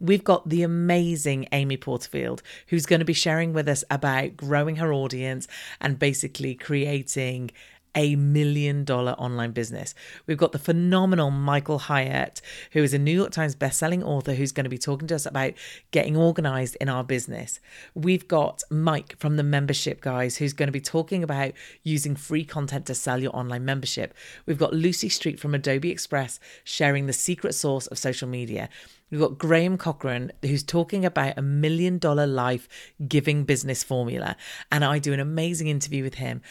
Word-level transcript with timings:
We've 0.00 0.24
got 0.24 0.48
the 0.48 0.62
amazing 0.62 1.46
Amy 1.52 1.76
Porterfield, 1.76 2.42
who's 2.68 2.86
going 2.86 3.00
to 3.00 3.04
be 3.04 3.12
sharing 3.12 3.52
with 3.52 3.68
us 3.68 3.84
about 3.90 4.36
growing 4.36 4.76
her 4.76 4.92
audience 4.92 5.46
and 5.80 5.98
basically 5.98 6.54
creating 6.54 7.50
a 7.94 8.16
million 8.16 8.84
dollar 8.84 9.12
online 9.12 9.52
business. 9.52 9.94
We've 10.26 10.38
got 10.38 10.52
the 10.52 10.58
phenomenal 10.58 11.30
Michael 11.30 11.78
Hyatt, 11.78 12.40
who 12.72 12.82
is 12.82 12.94
a 12.94 12.98
New 12.98 13.14
York 13.14 13.30
Times 13.32 13.56
bestselling 13.56 14.02
author 14.02 14.34
who's 14.34 14.52
going 14.52 14.64
to 14.64 14.70
be 14.70 14.78
talking 14.78 15.08
to 15.08 15.14
us 15.14 15.26
about 15.26 15.54
getting 15.90 16.16
organized 16.16 16.76
in 16.80 16.88
our 16.88 17.04
business. 17.04 17.60
We've 17.94 18.26
got 18.28 18.62
Mike 18.70 19.16
from 19.18 19.36
the 19.36 19.42
Membership 19.42 20.00
Guys, 20.00 20.36
who's 20.36 20.52
going 20.52 20.68
to 20.68 20.72
be 20.72 20.80
talking 20.80 21.22
about 21.22 21.52
using 21.82 22.16
free 22.16 22.44
content 22.44 22.86
to 22.86 22.94
sell 22.94 23.20
your 23.20 23.34
online 23.34 23.64
membership. 23.64 24.14
We've 24.46 24.58
got 24.58 24.72
Lucy 24.72 25.08
Street 25.08 25.40
from 25.40 25.54
Adobe 25.54 25.90
Express 25.90 26.40
sharing 26.64 27.06
the 27.06 27.12
secret 27.12 27.54
sauce 27.54 27.86
of 27.88 27.98
social 27.98 28.28
media. 28.28 28.68
We've 29.10 29.20
got 29.20 29.38
Graham 29.38 29.76
Cochrane, 29.76 30.30
who's 30.42 30.62
talking 30.62 31.04
about 31.04 31.36
a 31.36 31.42
million 31.42 31.98
dollar 31.98 32.26
life 32.26 32.68
giving 33.08 33.44
business 33.44 33.82
formula. 33.82 34.36
And 34.70 34.84
I 34.84 35.00
do 35.00 35.12
an 35.12 35.20
amazing 35.20 35.66
interview 35.66 36.04
with 36.04 36.14
him 36.14 36.42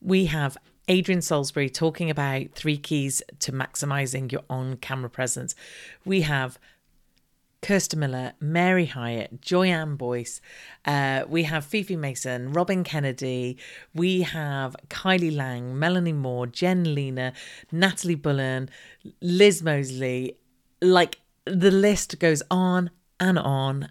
we 0.00 0.26
have 0.26 0.56
Adrian 0.88 1.20
Salisbury 1.20 1.68
talking 1.68 2.10
about 2.10 2.52
three 2.52 2.78
keys 2.78 3.22
to 3.40 3.52
maximizing 3.52 4.32
your 4.32 4.42
on 4.48 4.76
camera 4.76 5.10
presence. 5.10 5.54
We 6.04 6.22
have 6.22 6.58
Kirsten 7.60 7.98
Miller, 7.98 8.32
Mary 8.40 8.86
Hyatt, 8.86 9.40
Joyanne 9.40 9.96
Boyce. 9.96 10.40
Uh, 10.84 11.24
we 11.28 11.42
have 11.42 11.64
Fifi 11.64 11.96
Mason, 11.96 12.52
Robin 12.52 12.84
Kennedy. 12.84 13.58
We 13.94 14.22
have 14.22 14.76
Kylie 14.88 15.34
Lang, 15.34 15.78
Melanie 15.78 16.12
Moore, 16.12 16.46
Jen 16.46 16.94
Lena, 16.94 17.32
Natalie 17.72 18.14
Bullen, 18.14 18.70
Liz 19.20 19.62
Mosley. 19.62 20.36
Like 20.80 21.20
the 21.44 21.72
list 21.72 22.18
goes 22.18 22.42
on 22.50 22.90
and 23.18 23.38
on 23.38 23.90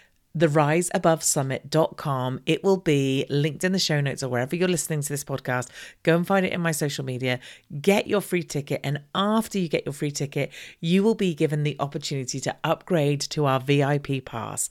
theriseabovesummit.com. 0.37 2.41
It 2.45 2.63
will 2.63 2.77
be 2.77 3.25
linked 3.29 3.63
in 3.63 3.71
the 3.71 3.79
show 3.79 4.01
notes 4.01 4.23
or 4.23 4.29
wherever 4.29 4.55
you're 4.55 4.67
listening 4.67 5.01
to 5.01 5.09
this 5.09 5.23
podcast. 5.23 5.69
Go 6.03 6.15
and 6.15 6.25
find 6.25 6.45
it 6.45 6.53
in 6.53 6.61
my 6.61 6.71
social 6.71 7.05
media. 7.05 7.39
Get 7.81 8.07
your 8.07 8.21
free 8.21 8.43
ticket. 8.43 8.81
And 8.83 9.01
after 9.13 9.59
you 9.59 9.67
get 9.67 9.85
your 9.85 9.93
free 9.93 10.11
ticket, 10.11 10.51
you 10.79 11.03
will 11.03 11.15
be 11.15 11.33
given 11.33 11.63
the 11.63 11.75
opportunity 11.79 12.39
to 12.41 12.55
upgrade 12.63 13.21
to 13.21 13.45
our 13.45 13.59
VIP 13.59 14.25
pass. 14.25 14.69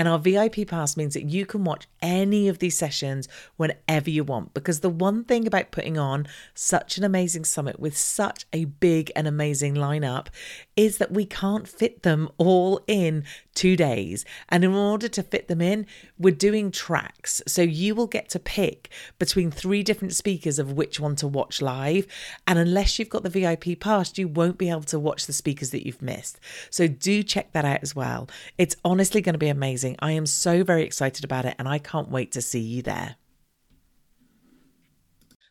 And 0.00 0.08
our 0.08 0.18
VIP 0.18 0.66
pass 0.66 0.96
means 0.96 1.12
that 1.12 1.28
you 1.28 1.44
can 1.44 1.62
watch 1.62 1.86
any 2.00 2.48
of 2.48 2.58
these 2.58 2.74
sessions 2.74 3.28
whenever 3.58 4.08
you 4.08 4.24
want. 4.24 4.54
Because 4.54 4.80
the 4.80 4.88
one 4.88 5.24
thing 5.24 5.46
about 5.46 5.72
putting 5.72 5.98
on 5.98 6.26
such 6.54 6.96
an 6.96 7.04
amazing 7.04 7.44
summit 7.44 7.78
with 7.78 7.94
such 7.94 8.46
a 8.54 8.64
big 8.64 9.12
and 9.14 9.28
amazing 9.28 9.74
lineup 9.74 10.28
is 10.74 10.96
that 10.96 11.12
we 11.12 11.26
can't 11.26 11.68
fit 11.68 12.02
them 12.02 12.30
all 12.38 12.80
in 12.86 13.24
two 13.54 13.76
days. 13.76 14.24
And 14.48 14.64
in 14.64 14.72
order 14.72 15.06
to 15.06 15.22
fit 15.22 15.48
them 15.48 15.60
in, 15.60 15.84
we're 16.18 16.34
doing 16.34 16.70
tracks. 16.70 17.42
So 17.46 17.60
you 17.60 17.94
will 17.94 18.06
get 18.06 18.30
to 18.30 18.38
pick 18.38 18.88
between 19.18 19.50
three 19.50 19.82
different 19.82 20.14
speakers 20.14 20.58
of 20.58 20.72
which 20.72 20.98
one 20.98 21.14
to 21.16 21.28
watch 21.28 21.60
live. 21.60 22.06
And 22.46 22.58
unless 22.58 22.98
you've 22.98 23.10
got 23.10 23.22
the 23.22 23.28
VIP 23.28 23.78
pass, 23.78 24.16
you 24.16 24.28
won't 24.28 24.56
be 24.56 24.70
able 24.70 24.84
to 24.84 24.98
watch 24.98 25.26
the 25.26 25.34
speakers 25.34 25.72
that 25.72 25.84
you've 25.84 26.00
missed. 26.00 26.40
So 26.70 26.88
do 26.88 27.22
check 27.22 27.52
that 27.52 27.66
out 27.66 27.80
as 27.82 27.94
well. 27.94 28.30
It's 28.56 28.76
honestly 28.82 29.20
going 29.20 29.34
to 29.34 29.38
be 29.38 29.48
amazing. 29.48 29.89
I 29.98 30.12
am 30.12 30.26
so 30.26 30.64
very 30.64 30.84
excited 30.84 31.24
about 31.24 31.44
it 31.44 31.56
and 31.58 31.68
I 31.68 31.78
can't 31.78 32.10
wait 32.10 32.32
to 32.32 32.42
see 32.42 32.60
you 32.60 32.82
there. 32.82 33.16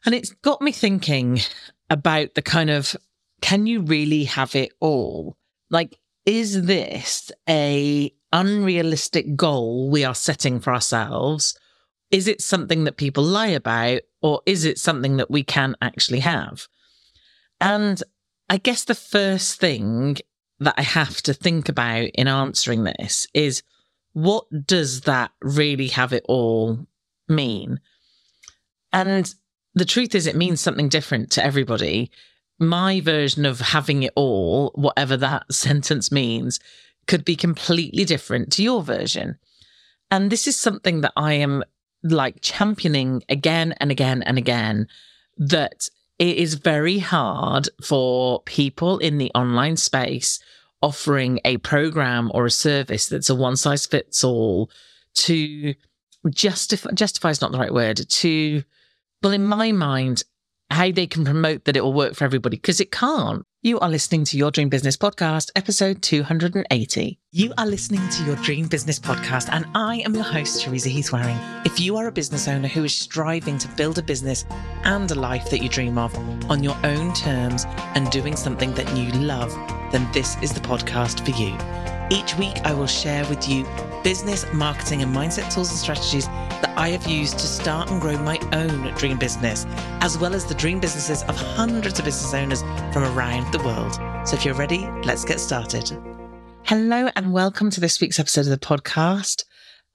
And 0.05 0.15
it's 0.15 0.31
got 0.31 0.61
me 0.61 0.71
thinking 0.71 1.39
about 1.89 2.35
the 2.35 2.41
kind 2.41 2.69
of 2.69 2.95
can 3.41 3.67
you 3.67 3.81
really 3.81 4.25
have 4.25 4.55
it 4.55 4.71
all? 4.79 5.37
Like, 5.69 5.97
is 6.25 6.65
this 6.65 7.31
a 7.47 8.13
unrealistic 8.31 9.35
goal 9.35 9.89
we 9.89 10.03
are 10.03 10.15
setting 10.15 10.59
for 10.59 10.73
ourselves? 10.73 11.57
Is 12.11 12.27
it 12.27 12.41
something 12.41 12.83
that 12.83 12.97
people 12.97 13.23
lie 13.23 13.47
about, 13.47 14.01
or 14.21 14.41
is 14.45 14.65
it 14.65 14.79
something 14.79 15.17
that 15.17 15.31
we 15.31 15.43
can 15.43 15.75
actually 15.81 16.19
have? 16.19 16.67
And 17.61 18.01
I 18.49 18.57
guess 18.57 18.83
the 18.83 18.95
first 18.95 19.59
thing 19.59 20.17
that 20.59 20.75
I 20.77 20.81
have 20.81 21.21
to 21.23 21.33
think 21.33 21.69
about 21.69 22.09
in 22.15 22.27
answering 22.27 22.83
this 22.83 23.27
is 23.33 23.63
what 24.23 24.45
does 24.65 25.01
that 25.01 25.31
really 25.41 25.87
have 25.87 26.13
it 26.13 26.25
all 26.27 26.87
mean? 27.27 27.79
And 28.91 29.33
the 29.75 29.85
truth 29.85 30.15
is, 30.15 30.27
it 30.27 30.35
means 30.35 30.61
something 30.61 30.89
different 30.89 31.31
to 31.31 31.43
everybody 31.43 32.11
my 32.59 32.99
version 32.99 33.45
of 33.45 33.59
having 33.59 34.03
it 34.03 34.13
all, 34.15 34.71
whatever 34.75 35.15
that 35.17 35.45
sentence 35.53 36.11
means, 36.11 36.59
could 37.07 37.25
be 37.25 37.35
completely 37.35 38.05
different 38.05 38.51
to 38.53 38.63
your 38.63 38.83
version. 38.83 39.39
And 40.11 40.31
this 40.31 40.47
is 40.47 40.57
something 40.57 41.01
that 41.01 41.13
I 41.15 41.33
am 41.33 41.63
like 42.03 42.41
championing 42.41 43.23
again 43.29 43.73
and 43.79 43.91
again 43.91 44.23
and 44.23 44.37
again 44.37 44.87
that 45.37 45.89
it 46.17 46.37
is 46.37 46.55
very 46.55 46.99
hard 46.99 47.69
for 47.83 48.41
people 48.43 48.97
in 48.99 49.17
the 49.17 49.31
online 49.33 49.77
space 49.77 50.39
offering 50.81 51.39
a 51.45 51.57
program 51.57 52.31
or 52.33 52.45
a 52.45 52.51
service 52.51 53.07
that's 53.07 53.29
a 53.29 53.35
one 53.35 53.55
size 53.55 53.85
fits 53.85 54.23
all 54.23 54.69
to 55.13 55.73
justify 56.29 56.89
justify 56.91 57.29
is 57.29 57.41
not 57.41 57.51
the 57.51 57.57
right 57.57 57.73
word 57.73 57.97
to 58.09 58.63
well 59.21 59.33
in 59.33 59.45
my 59.45 59.71
mind 59.71 60.23
how 60.71 60.91
they 60.91 61.07
can 61.07 61.25
promote 61.25 61.65
that 61.65 61.75
it 61.75 61.81
will 61.81 61.93
work 61.93 62.13
for 62.15 62.23
everybody 62.23 62.57
because 62.57 62.79
it 62.79 62.91
can't. 62.91 63.43
You 63.61 63.77
are 63.81 63.89
listening 63.89 64.23
to 64.23 64.37
Your 64.37 64.51
Dream 64.51 64.69
Business 64.69 64.95
Podcast, 64.95 65.51
episode 65.53 66.01
280. 66.01 67.19
You 67.33 67.53
are 67.57 67.65
listening 67.65 68.07
to 68.07 68.23
Your 68.23 68.37
Dream 68.37 68.69
Business 68.69 68.97
Podcast, 68.97 69.49
and 69.51 69.65
I 69.75 69.97
am 70.05 70.15
your 70.15 70.23
host, 70.23 70.63
Teresa 70.63 70.87
Heath-Wareing. 70.87 71.37
If 71.65 71.77
you 71.77 71.97
are 71.97 72.07
a 72.07 72.11
business 72.13 72.47
owner 72.47 72.69
who 72.69 72.85
is 72.85 72.95
striving 72.95 73.57
to 73.57 73.67
build 73.75 73.97
a 73.97 74.01
business 74.01 74.45
and 74.85 75.11
a 75.11 75.15
life 75.15 75.49
that 75.49 75.61
you 75.61 75.67
dream 75.67 75.97
of 75.97 76.15
on 76.49 76.63
your 76.63 76.77
own 76.85 77.13
terms 77.13 77.65
and 77.95 78.09
doing 78.11 78.37
something 78.37 78.73
that 78.75 78.95
you 78.95 79.11
love, 79.19 79.51
then 79.91 80.09
this 80.13 80.37
is 80.41 80.53
the 80.53 80.61
podcast 80.61 81.25
for 81.25 81.31
you. 81.37 81.53
Each 82.17 82.35
week, 82.37 82.55
I 82.63 82.73
will 82.73 82.87
share 82.87 83.27
with 83.27 83.49
you 83.49 83.67
business, 84.05 84.45
marketing, 84.53 85.03
and 85.03 85.13
mindset 85.13 85.53
tools 85.53 85.69
and 85.69 85.77
strategies 85.77 86.27
that 86.27 86.73
I 86.75 86.89
have 86.89 87.05
used 87.05 87.37
to 87.39 87.45
start 87.45 87.91
and 87.91 88.01
grow 88.01 88.17
my 88.17 88.39
own 88.51 88.91
dream 88.95 89.19
business, 89.19 89.67
as 90.01 90.17
well 90.17 90.33
as 90.33 90.45
the 90.45 90.55
dream 90.55 90.79
businesses 90.79 91.21
of 91.23 91.35
hundreds 91.37 91.99
of 91.99 92.05
business 92.05 92.33
owners 92.33 92.61
from 92.91 93.03
around 93.03 93.48
the 93.51 93.59
world. 93.59 93.95
So 94.27 94.35
if 94.35 94.45
you're 94.45 94.53
ready, 94.53 94.87
let's 95.03 95.25
get 95.25 95.39
started. 95.39 95.91
Hello, 96.63 97.09
and 97.15 97.33
welcome 97.33 97.71
to 97.71 97.79
this 97.79 97.99
week's 97.99 98.19
episode 98.19 98.41
of 98.41 98.47
the 98.49 98.57
podcast. 98.57 99.43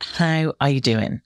How 0.01 0.55
are 0.61 0.71
you 0.71 0.81
doing? 0.81 1.21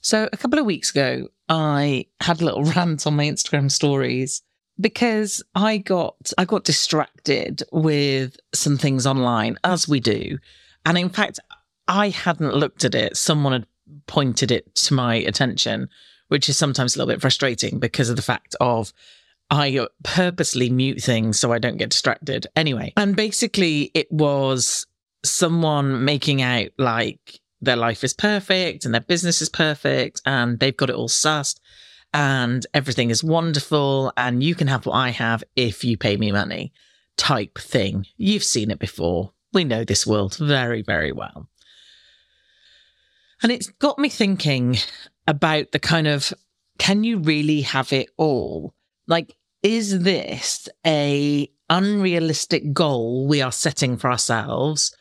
So, 0.00 0.28
a 0.32 0.36
couple 0.36 0.58
of 0.58 0.64
weeks 0.64 0.90
ago, 0.90 1.28
I 1.48 2.06
had 2.20 2.40
a 2.40 2.44
little 2.44 2.64
rant 2.76 3.06
on 3.06 3.16
my 3.16 3.24
Instagram 3.24 3.70
stories 3.70 4.42
because 4.80 5.42
I 5.54 5.78
got 5.78 6.32
I 6.38 6.46
got 6.46 6.64
distracted 6.64 7.62
with 7.72 8.36
some 8.54 8.78
things 8.78 9.06
online 9.06 9.58
as 9.64 9.86
we 9.86 10.00
do. 10.00 10.38
And 10.86 10.96
in 10.96 11.10
fact, 11.10 11.40
I 11.88 12.08
hadn't 12.08 12.54
looked 12.54 12.84
at 12.84 12.94
it. 12.94 13.16
Someone 13.16 13.52
had 13.52 13.66
pointed 14.06 14.50
it 14.50 14.74
to 14.76 14.94
my 14.94 15.16
attention, 15.16 15.88
which 16.28 16.48
is 16.48 16.56
sometimes 16.56 16.94
a 16.94 16.98
little 16.98 17.12
bit 17.12 17.20
frustrating 17.20 17.78
because 17.78 18.08
of 18.08 18.16
the 18.16 18.22
fact 18.22 18.54
of 18.60 18.92
I 19.50 19.86
purposely 20.02 20.70
mute 20.70 21.00
things 21.00 21.38
so 21.38 21.52
I 21.52 21.58
don't 21.58 21.76
get 21.76 21.90
distracted. 21.90 22.46
Anyway, 22.56 22.92
and 22.96 23.14
basically 23.14 23.90
it 23.94 24.10
was 24.10 24.86
someone 25.24 26.04
making 26.04 26.42
out 26.42 26.70
like 26.78 27.40
their 27.60 27.76
life 27.76 28.04
is 28.04 28.12
perfect 28.12 28.84
and 28.84 28.92
their 28.92 29.00
business 29.00 29.40
is 29.40 29.48
perfect 29.48 30.20
and 30.26 30.58
they've 30.58 30.76
got 30.76 30.90
it 30.90 30.96
all 30.96 31.08
sussed 31.08 31.60
and 32.12 32.66
everything 32.74 33.10
is 33.10 33.24
wonderful 33.24 34.12
and 34.16 34.42
you 34.42 34.54
can 34.54 34.68
have 34.68 34.86
what 34.86 34.94
I 34.94 35.10
have 35.10 35.44
if 35.54 35.84
you 35.84 35.96
pay 35.96 36.16
me 36.16 36.32
money 36.32 36.72
type 37.16 37.58
thing. 37.58 38.06
You've 38.16 38.44
seen 38.44 38.70
it 38.70 38.78
before. 38.78 39.32
We 39.52 39.64
know 39.64 39.84
this 39.84 40.06
world 40.06 40.36
very, 40.36 40.82
very 40.82 41.12
well. 41.12 41.48
And 43.42 43.52
it's 43.52 43.68
got 43.68 43.98
me 43.98 44.08
thinking 44.08 44.76
about 45.26 45.72
the 45.72 45.78
kind 45.78 46.06
of 46.06 46.32
can 46.78 47.04
you 47.04 47.18
really 47.18 47.62
have 47.62 47.92
it 47.92 48.10
all? 48.16 48.74
Like, 49.06 49.36
is 49.62 50.00
this 50.00 50.68
a 50.86 51.50
unrealistic 51.68 52.72
goal 52.72 53.26
we 53.26 53.42
are 53.42 53.52
setting 53.52 53.96
for 53.96 54.10
ourselves? 54.10 54.94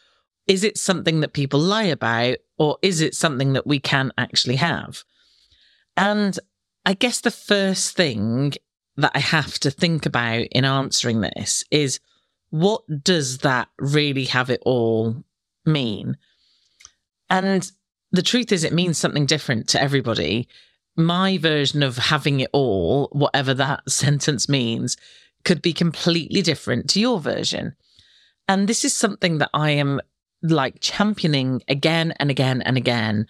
Is 0.47 0.63
it 0.63 0.77
something 0.77 1.21
that 1.21 1.33
people 1.33 1.59
lie 1.59 1.83
about, 1.83 2.37
or 2.57 2.77
is 2.81 3.01
it 3.01 3.15
something 3.15 3.53
that 3.53 3.67
we 3.67 3.79
can 3.79 4.11
actually 4.17 4.57
have? 4.57 5.03
And 5.97 6.37
I 6.85 6.93
guess 6.93 7.21
the 7.21 7.31
first 7.31 7.95
thing 7.95 8.53
that 8.97 9.11
I 9.15 9.19
have 9.19 9.59
to 9.59 9.71
think 9.71 10.05
about 10.05 10.47
in 10.51 10.65
answering 10.65 11.21
this 11.21 11.63
is 11.71 11.99
what 12.49 12.83
does 13.03 13.39
that 13.39 13.67
really 13.79 14.25
have 14.25 14.49
it 14.49 14.61
all 14.65 15.23
mean? 15.65 16.17
And 17.29 17.69
the 18.11 18.21
truth 18.21 18.51
is, 18.51 18.63
it 18.63 18.73
means 18.73 18.97
something 18.97 19.25
different 19.25 19.67
to 19.69 19.81
everybody. 19.81 20.47
My 20.95 21.37
version 21.37 21.83
of 21.83 21.97
having 21.97 22.39
it 22.39 22.49
all, 22.53 23.09
whatever 23.11 23.53
that 23.53 23.89
sentence 23.89 24.47
means, 24.47 24.97
could 25.43 25.61
be 25.61 25.73
completely 25.73 26.41
different 26.41 26.89
to 26.91 26.99
your 26.99 27.19
version. 27.19 27.75
And 28.47 28.67
this 28.67 28.85
is 28.85 28.93
something 28.93 29.39
that 29.39 29.49
I 29.53 29.71
am 29.71 30.01
like 30.41 30.79
championing 30.79 31.61
again 31.67 32.13
and 32.19 32.29
again 32.29 32.61
and 32.61 32.77
again 32.77 33.27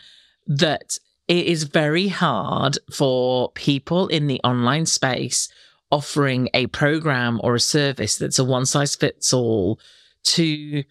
that 0.47 0.99
it 1.27 1.45
is 1.45 1.63
very 1.63 2.07
hard 2.09 2.77
for 2.93 3.51
people 3.53 4.07
in 4.07 4.27
the 4.27 4.41
online 4.43 4.85
space 4.85 5.49
offering 5.91 6.49
a 6.53 6.67
program 6.67 7.39
or 7.43 7.55
a 7.55 7.59
service 7.59 8.17
that's 8.17 8.39
a 8.39 8.43
one 8.43 8.65
size 8.65 8.95
fits 8.95 9.31
all 9.31 9.79
to 10.23 10.83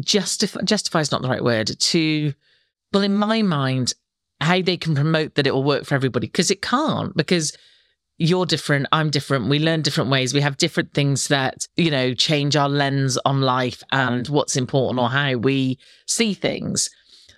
justify 0.00 0.60
justify 0.62 1.00
is 1.00 1.12
not 1.12 1.20
the 1.20 1.28
right 1.28 1.44
word 1.44 1.78
to 1.78 2.32
well, 2.92 3.02
in 3.02 3.14
my 3.14 3.42
mind, 3.42 3.92
how 4.40 4.60
they 4.60 4.76
can 4.76 4.94
promote 4.94 5.34
that 5.34 5.46
it 5.46 5.54
will 5.54 5.64
work 5.64 5.84
for 5.84 5.94
everybody 5.94 6.26
because 6.26 6.50
it 6.50 6.62
can't 6.62 7.16
because 7.16 7.56
you're 8.18 8.46
different 8.46 8.86
i'm 8.92 9.10
different 9.10 9.48
we 9.48 9.58
learn 9.58 9.82
different 9.82 10.10
ways 10.10 10.32
we 10.32 10.40
have 10.40 10.56
different 10.56 10.92
things 10.94 11.28
that 11.28 11.66
you 11.76 11.90
know 11.90 12.14
change 12.14 12.56
our 12.56 12.68
lens 12.68 13.18
on 13.24 13.40
life 13.40 13.82
and 13.92 14.26
mm. 14.26 14.30
what's 14.30 14.56
important 14.56 14.98
or 14.98 15.10
how 15.10 15.34
we 15.34 15.78
see 16.06 16.34
things. 16.34 16.90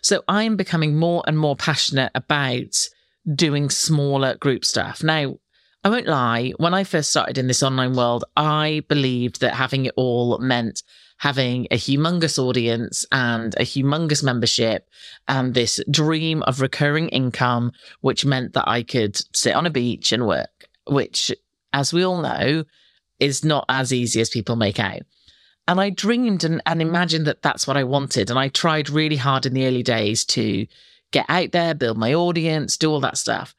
So 0.03 0.23
i'm 0.29 0.56
becoming 0.56 0.97
more 0.97 1.23
and 1.27 1.39
more 1.39 1.56
passionate 1.56 2.12
about 2.15 2.89
doing 3.35 3.71
smaller 3.71 4.37
group 4.37 4.65
stuff. 4.65 5.03
Now 5.03 5.39
i 5.85 5.89
won't 5.89 6.06
lie 6.06 6.53
when 6.56 6.75
i 6.75 6.83
first 6.83 7.11
started 7.11 7.39
in 7.39 7.47
this 7.47 7.62
online 7.62 7.95
world 7.95 8.25
i 8.37 8.83
believed 8.89 9.41
that 9.41 9.55
having 9.55 9.87
it 9.87 9.95
all 9.97 10.37
meant 10.39 10.83
having 11.19 11.67
a 11.70 11.76
humongous 11.76 12.38
audience 12.38 13.05
and 13.11 13.55
a 13.56 13.62
humongous 13.62 14.23
membership 14.23 14.88
and 15.26 15.53
this 15.53 15.81
dream 15.91 16.43
of 16.44 16.61
recurring 16.61 17.09
income, 17.09 17.73
which 18.00 18.25
meant 18.25 18.55
that 18.55 18.69
I 18.69 18.82
could 18.82 19.20
sit 19.37 19.55
on 19.55 19.67
a 19.67 19.70
beach 19.70 20.12
and 20.12 20.26
work, 20.26 20.69
which, 20.87 21.32
as 21.73 21.93
we 21.93 22.05
all 22.05 22.23
know, 22.23 22.65
is 23.19 23.44
not 23.44 23.65
as 23.69 23.93
easy 23.93 24.20
as 24.20 24.31
people 24.31 24.55
make 24.55 24.79
out. 24.79 25.03
And 25.67 25.81
I 25.81 25.91
dreamed 25.91 26.44
and, 26.44 26.62
and 26.65 26.81
imagined 26.81 27.26
that 27.26 27.43
that's 27.43 27.67
what 27.67 27.76
I 27.76 27.85
wanted. 27.85 28.31
And 28.31 28.38
I 28.38 28.49
tried 28.49 28.88
really 28.88 29.17
hard 29.17 29.44
in 29.44 29.55
the 29.55 29.67
early 29.67 29.82
days 29.82 30.25
to 30.26 30.67
get 31.11 31.26
out 31.29 31.50
there, 31.50 31.75
build 31.75 31.99
my 31.99 32.14
audience, 32.14 32.76
do 32.76 32.91
all 32.91 33.00
that 33.00 33.19
stuff. 33.19 33.55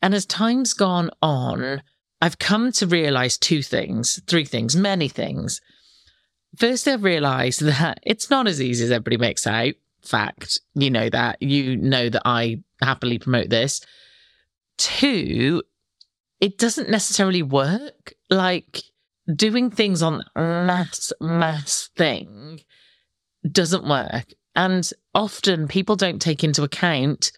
And 0.00 0.14
as 0.14 0.24
time's 0.24 0.72
gone 0.72 1.10
on, 1.20 1.82
I've 2.20 2.38
come 2.38 2.72
to 2.72 2.86
realize 2.86 3.36
two 3.36 3.62
things, 3.62 4.20
three 4.26 4.44
things, 4.46 4.74
many 4.74 5.08
things 5.08 5.60
first 6.56 6.88
I've 6.88 7.04
realized 7.04 7.60
that 7.60 8.00
it's 8.02 8.30
not 8.30 8.46
as 8.46 8.60
easy 8.62 8.84
as 8.84 8.90
everybody 8.90 9.16
makes 9.16 9.46
out. 9.46 9.74
Fact, 10.02 10.60
you 10.74 10.90
know 10.90 11.08
that. 11.10 11.42
You 11.42 11.76
know 11.76 12.08
that 12.08 12.22
I 12.24 12.62
happily 12.80 13.18
promote 13.18 13.50
this. 13.50 13.80
Two, 14.76 15.62
it 16.40 16.58
doesn't 16.58 16.88
necessarily 16.88 17.42
work. 17.42 18.14
Like 18.30 18.82
doing 19.34 19.70
things 19.70 20.02
on 20.02 20.24
mass, 20.36 21.12
mass 21.20 21.90
thing 21.96 22.60
doesn't 23.50 23.88
work. 23.88 24.32
And 24.54 24.90
often 25.14 25.68
people 25.68 25.96
don't 25.96 26.20
take 26.20 26.42
into 26.42 26.62
account 26.62 27.32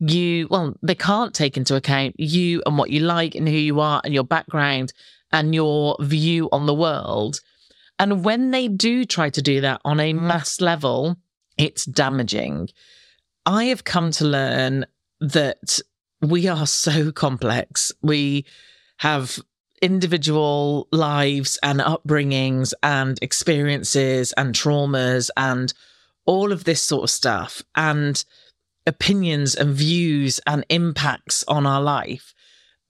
you, 0.00 0.48
well, 0.50 0.74
they 0.82 0.94
can't 0.94 1.34
take 1.34 1.56
into 1.56 1.76
account 1.76 2.18
you 2.18 2.62
and 2.64 2.78
what 2.78 2.90
you 2.90 3.00
like 3.00 3.34
and 3.34 3.46
who 3.46 3.54
you 3.54 3.80
are 3.80 4.00
and 4.02 4.14
your 4.14 4.24
background 4.24 4.92
and 5.30 5.54
your 5.54 5.96
view 6.00 6.48
on 6.52 6.66
the 6.66 6.74
world. 6.74 7.40
And 8.00 8.24
when 8.24 8.50
they 8.50 8.66
do 8.66 9.04
try 9.04 9.28
to 9.28 9.42
do 9.42 9.60
that 9.60 9.82
on 9.84 10.00
a 10.00 10.14
mm. 10.14 10.22
mass 10.22 10.62
level, 10.62 11.18
it's 11.58 11.84
damaging. 11.84 12.70
I 13.44 13.64
have 13.64 13.84
come 13.84 14.10
to 14.12 14.24
learn 14.24 14.86
that 15.20 15.78
we 16.22 16.48
are 16.48 16.66
so 16.66 17.12
complex. 17.26 17.92
We 18.00 18.46
have 18.96 19.38
individual 19.82 20.88
lives 20.92 21.58
and 21.62 21.80
upbringings 21.80 22.72
and 22.82 23.18
experiences 23.20 24.32
and 24.32 24.54
traumas 24.54 25.28
and 25.36 25.72
all 26.24 26.52
of 26.52 26.64
this 26.64 26.82
sort 26.82 27.04
of 27.04 27.10
stuff 27.10 27.62
and 27.74 28.24
opinions 28.86 29.54
and 29.54 29.74
views 29.74 30.40
and 30.46 30.64
impacts 30.70 31.44
on 31.48 31.66
our 31.66 31.82
life 31.82 32.34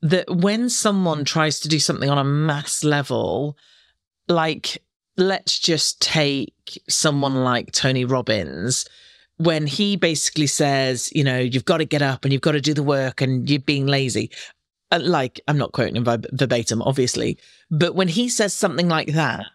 that 0.02 0.30
when 0.30 0.68
someone 0.68 1.24
tries 1.24 1.60
to 1.60 1.68
do 1.68 1.78
something 1.78 2.10
on 2.10 2.18
a 2.18 2.24
mass 2.24 2.84
level 2.84 3.56
like 4.28 4.82
let's 5.20 5.58
just 5.58 6.00
take 6.00 6.82
someone 6.88 7.44
like 7.44 7.72
Tony 7.72 8.04
Robbins 8.04 8.88
when 9.36 9.66
he 9.66 9.96
basically 9.96 10.46
says, 10.46 11.10
you 11.14 11.24
know, 11.24 11.38
you've 11.38 11.64
got 11.64 11.78
to 11.78 11.84
get 11.84 12.02
up 12.02 12.24
and 12.24 12.32
you've 12.32 12.42
got 12.42 12.52
to 12.52 12.60
do 12.60 12.74
the 12.74 12.82
work 12.82 13.20
and 13.20 13.48
you're 13.48 13.60
being 13.60 13.86
lazy. 13.86 14.30
Uh, 14.90 15.00
like, 15.02 15.40
I'm 15.46 15.56
not 15.56 15.72
quoting 15.72 15.96
him 15.96 16.04
verbatim, 16.04 16.82
obviously, 16.82 17.38
but 17.70 17.94
when 17.94 18.08
he 18.08 18.28
says 18.28 18.52
something 18.52 18.88
like 18.88 19.12
that, 19.12 19.46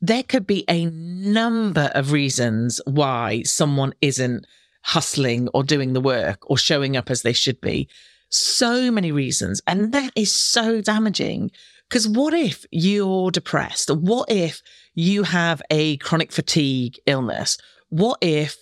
there 0.00 0.22
could 0.22 0.46
be 0.46 0.64
a 0.68 0.86
number 0.86 1.90
of 1.94 2.12
reasons 2.12 2.80
why 2.86 3.42
someone 3.42 3.94
isn't 4.00 4.46
hustling 4.82 5.48
or 5.48 5.64
doing 5.64 5.92
the 5.92 6.00
work 6.00 6.48
or 6.48 6.56
showing 6.56 6.96
up 6.96 7.10
as 7.10 7.22
they 7.22 7.32
should 7.32 7.60
be. 7.60 7.88
So 8.28 8.90
many 8.90 9.12
reasons. 9.12 9.60
And 9.66 9.92
that 9.92 10.12
is 10.14 10.32
so 10.32 10.80
damaging 10.80 11.50
because 11.88 12.08
what 12.08 12.34
if 12.34 12.64
you're 12.70 13.30
depressed? 13.30 13.90
What 13.90 14.30
if 14.30 14.62
you 14.94 15.22
have 15.22 15.62
a 15.70 15.96
chronic 15.98 16.32
fatigue 16.32 16.98
illness? 17.06 17.58
What 17.88 18.18
if 18.20 18.56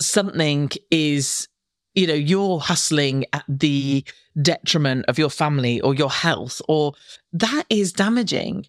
something 0.00 0.70
is, 0.90 1.48
you 1.94 2.06
know, 2.06 2.14
you're 2.14 2.58
hustling 2.58 3.24
at 3.32 3.44
the 3.48 4.04
detriment 4.40 5.04
of 5.08 5.18
your 5.18 5.30
family 5.30 5.80
or 5.80 5.94
your 5.94 6.10
health, 6.10 6.60
or 6.68 6.94
that 7.32 7.64
is 7.70 7.92
damaging. 7.92 8.66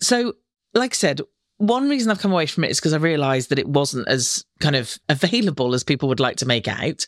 So, 0.00 0.34
like 0.74 0.92
I 0.92 0.94
said, 0.94 1.20
one 1.58 1.88
reason 1.88 2.10
I've 2.10 2.20
come 2.20 2.32
away 2.32 2.46
from 2.46 2.64
it 2.64 2.70
is 2.70 2.78
because 2.78 2.92
I 2.92 2.98
realized 2.98 3.50
that 3.50 3.58
it 3.58 3.68
wasn't 3.68 4.08
as 4.08 4.44
kind 4.60 4.76
of 4.76 4.98
available 5.08 5.74
as 5.74 5.84
people 5.84 6.08
would 6.08 6.20
like 6.20 6.36
to 6.38 6.46
make 6.46 6.68
out. 6.68 7.06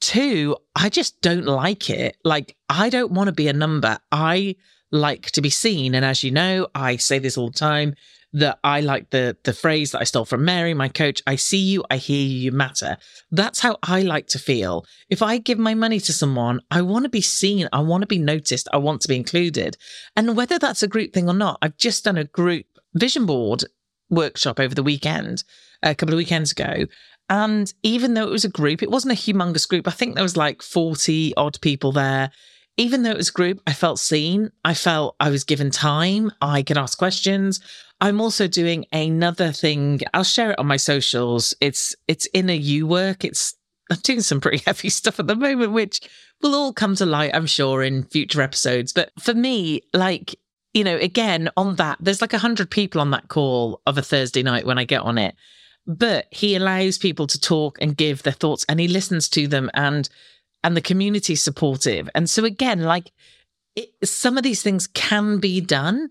Two, 0.00 0.56
I 0.74 0.88
just 0.88 1.20
don't 1.20 1.46
like 1.46 1.88
it. 1.88 2.16
Like, 2.24 2.56
I 2.68 2.90
don't 2.90 3.12
want 3.12 3.28
to 3.28 3.32
be 3.32 3.48
a 3.48 3.52
number. 3.52 3.98
I 4.10 4.56
like 4.92 5.30
to 5.32 5.40
be 5.40 5.50
seen. 5.50 5.94
And 5.94 6.04
as 6.04 6.22
you 6.22 6.30
know, 6.30 6.68
I 6.74 6.96
say 6.96 7.18
this 7.18 7.36
all 7.36 7.48
the 7.50 7.58
time 7.58 7.96
that 8.34 8.58
I 8.64 8.80
like 8.80 9.10
the 9.10 9.36
the 9.44 9.52
phrase 9.52 9.92
that 9.92 10.00
I 10.00 10.04
stole 10.04 10.24
from 10.24 10.44
Mary, 10.44 10.72
my 10.72 10.88
coach, 10.88 11.22
I 11.26 11.36
see 11.36 11.58
you, 11.58 11.84
I 11.90 11.96
hear 11.96 12.24
you, 12.24 12.36
you 12.36 12.52
matter. 12.52 12.96
That's 13.30 13.60
how 13.60 13.78
I 13.82 14.02
like 14.02 14.26
to 14.28 14.38
feel. 14.38 14.86
If 15.10 15.22
I 15.22 15.38
give 15.38 15.58
my 15.58 15.74
money 15.74 16.00
to 16.00 16.12
someone, 16.12 16.60
I 16.70 16.82
want 16.82 17.04
to 17.04 17.10
be 17.10 17.20
seen, 17.20 17.68
I 17.72 17.80
want 17.80 18.02
to 18.02 18.06
be 18.06 18.18
noticed, 18.18 18.68
I 18.72 18.78
want 18.78 19.02
to 19.02 19.08
be 19.08 19.16
included. 19.16 19.76
And 20.16 20.36
whether 20.36 20.58
that's 20.58 20.82
a 20.82 20.88
group 20.88 21.12
thing 21.12 21.28
or 21.28 21.34
not, 21.34 21.58
I've 21.60 21.76
just 21.76 22.04
done 22.04 22.16
a 22.16 22.24
group 22.24 22.66
vision 22.94 23.26
board 23.26 23.64
workshop 24.08 24.60
over 24.60 24.74
the 24.74 24.82
weekend, 24.82 25.44
a 25.82 25.94
couple 25.94 26.14
of 26.14 26.18
weekends 26.18 26.52
ago. 26.52 26.86
And 27.28 27.72
even 27.82 28.14
though 28.14 28.26
it 28.26 28.30
was 28.30 28.44
a 28.44 28.50
group, 28.50 28.82
it 28.82 28.90
wasn't 28.90 29.12
a 29.12 29.22
humongous 29.22 29.68
group. 29.68 29.88
I 29.88 29.92
think 29.92 30.14
there 30.14 30.24
was 30.24 30.36
like 30.36 30.62
40 30.62 31.34
odd 31.36 31.60
people 31.60 31.92
there 31.92 32.30
even 32.76 33.02
though 33.02 33.10
it 33.10 33.16
was 33.16 33.30
group, 33.30 33.60
I 33.66 33.72
felt 33.72 33.98
seen. 33.98 34.50
I 34.64 34.74
felt 34.74 35.16
I 35.20 35.30
was 35.30 35.44
given 35.44 35.70
time. 35.70 36.32
I 36.40 36.62
could 36.62 36.78
ask 36.78 36.96
questions. 36.96 37.60
I'm 38.00 38.20
also 38.20 38.48
doing 38.48 38.86
another 38.92 39.52
thing. 39.52 40.00
I'll 40.14 40.24
share 40.24 40.52
it 40.52 40.58
on 40.58 40.66
my 40.66 40.76
socials. 40.76 41.54
It's 41.60 41.94
it's 42.08 42.28
inner 42.32 42.54
you 42.54 42.86
work. 42.86 43.24
It's 43.24 43.54
I'm 43.90 43.98
doing 43.98 44.22
some 44.22 44.40
pretty 44.40 44.58
heavy 44.66 44.88
stuff 44.88 45.20
at 45.20 45.26
the 45.26 45.36
moment, 45.36 45.72
which 45.72 46.00
will 46.40 46.54
all 46.54 46.72
come 46.72 46.96
to 46.96 47.06
light, 47.06 47.34
I'm 47.34 47.46
sure, 47.46 47.82
in 47.82 48.04
future 48.04 48.42
episodes. 48.42 48.92
But 48.92 49.12
for 49.20 49.34
me, 49.34 49.82
like, 49.92 50.34
you 50.72 50.82
know, 50.82 50.96
again, 50.96 51.50
on 51.56 51.76
that, 51.76 51.98
there's 52.00 52.20
like 52.20 52.32
a 52.32 52.38
hundred 52.38 52.70
people 52.70 53.00
on 53.00 53.10
that 53.10 53.28
call 53.28 53.82
of 53.86 53.98
a 53.98 54.02
Thursday 54.02 54.42
night 54.42 54.66
when 54.66 54.78
I 54.78 54.84
get 54.84 55.02
on 55.02 55.18
it. 55.18 55.36
But 55.86 56.26
he 56.30 56.54
allows 56.54 56.96
people 56.96 57.26
to 57.26 57.40
talk 57.40 57.78
and 57.80 57.96
give 57.96 58.22
their 58.22 58.32
thoughts 58.32 58.64
and 58.68 58.80
he 58.80 58.88
listens 58.88 59.28
to 59.30 59.46
them 59.46 59.70
and 59.74 60.08
and 60.64 60.76
the 60.76 60.80
community 60.80 61.34
supportive. 61.34 62.08
And 62.14 62.28
so 62.28 62.44
again, 62.44 62.82
like 62.82 63.12
it, 63.76 63.90
some 64.04 64.36
of 64.36 64.44
these 64.44 64.62
things 64.62 64.86
can 64.86 65.38
be 65.38 65.60
done 65.60 66.08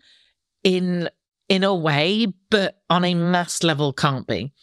in 0.63 1.09
in 1.49 1.63
a 1.63 1.75
way, 1.75 2.27
but 2.49 2.81
on 2.89 3.03
a 3.03 3.13
mass 3.13 3.61
level 3.61 3.91
can't 3.91 4.25
be. 4.25 4.53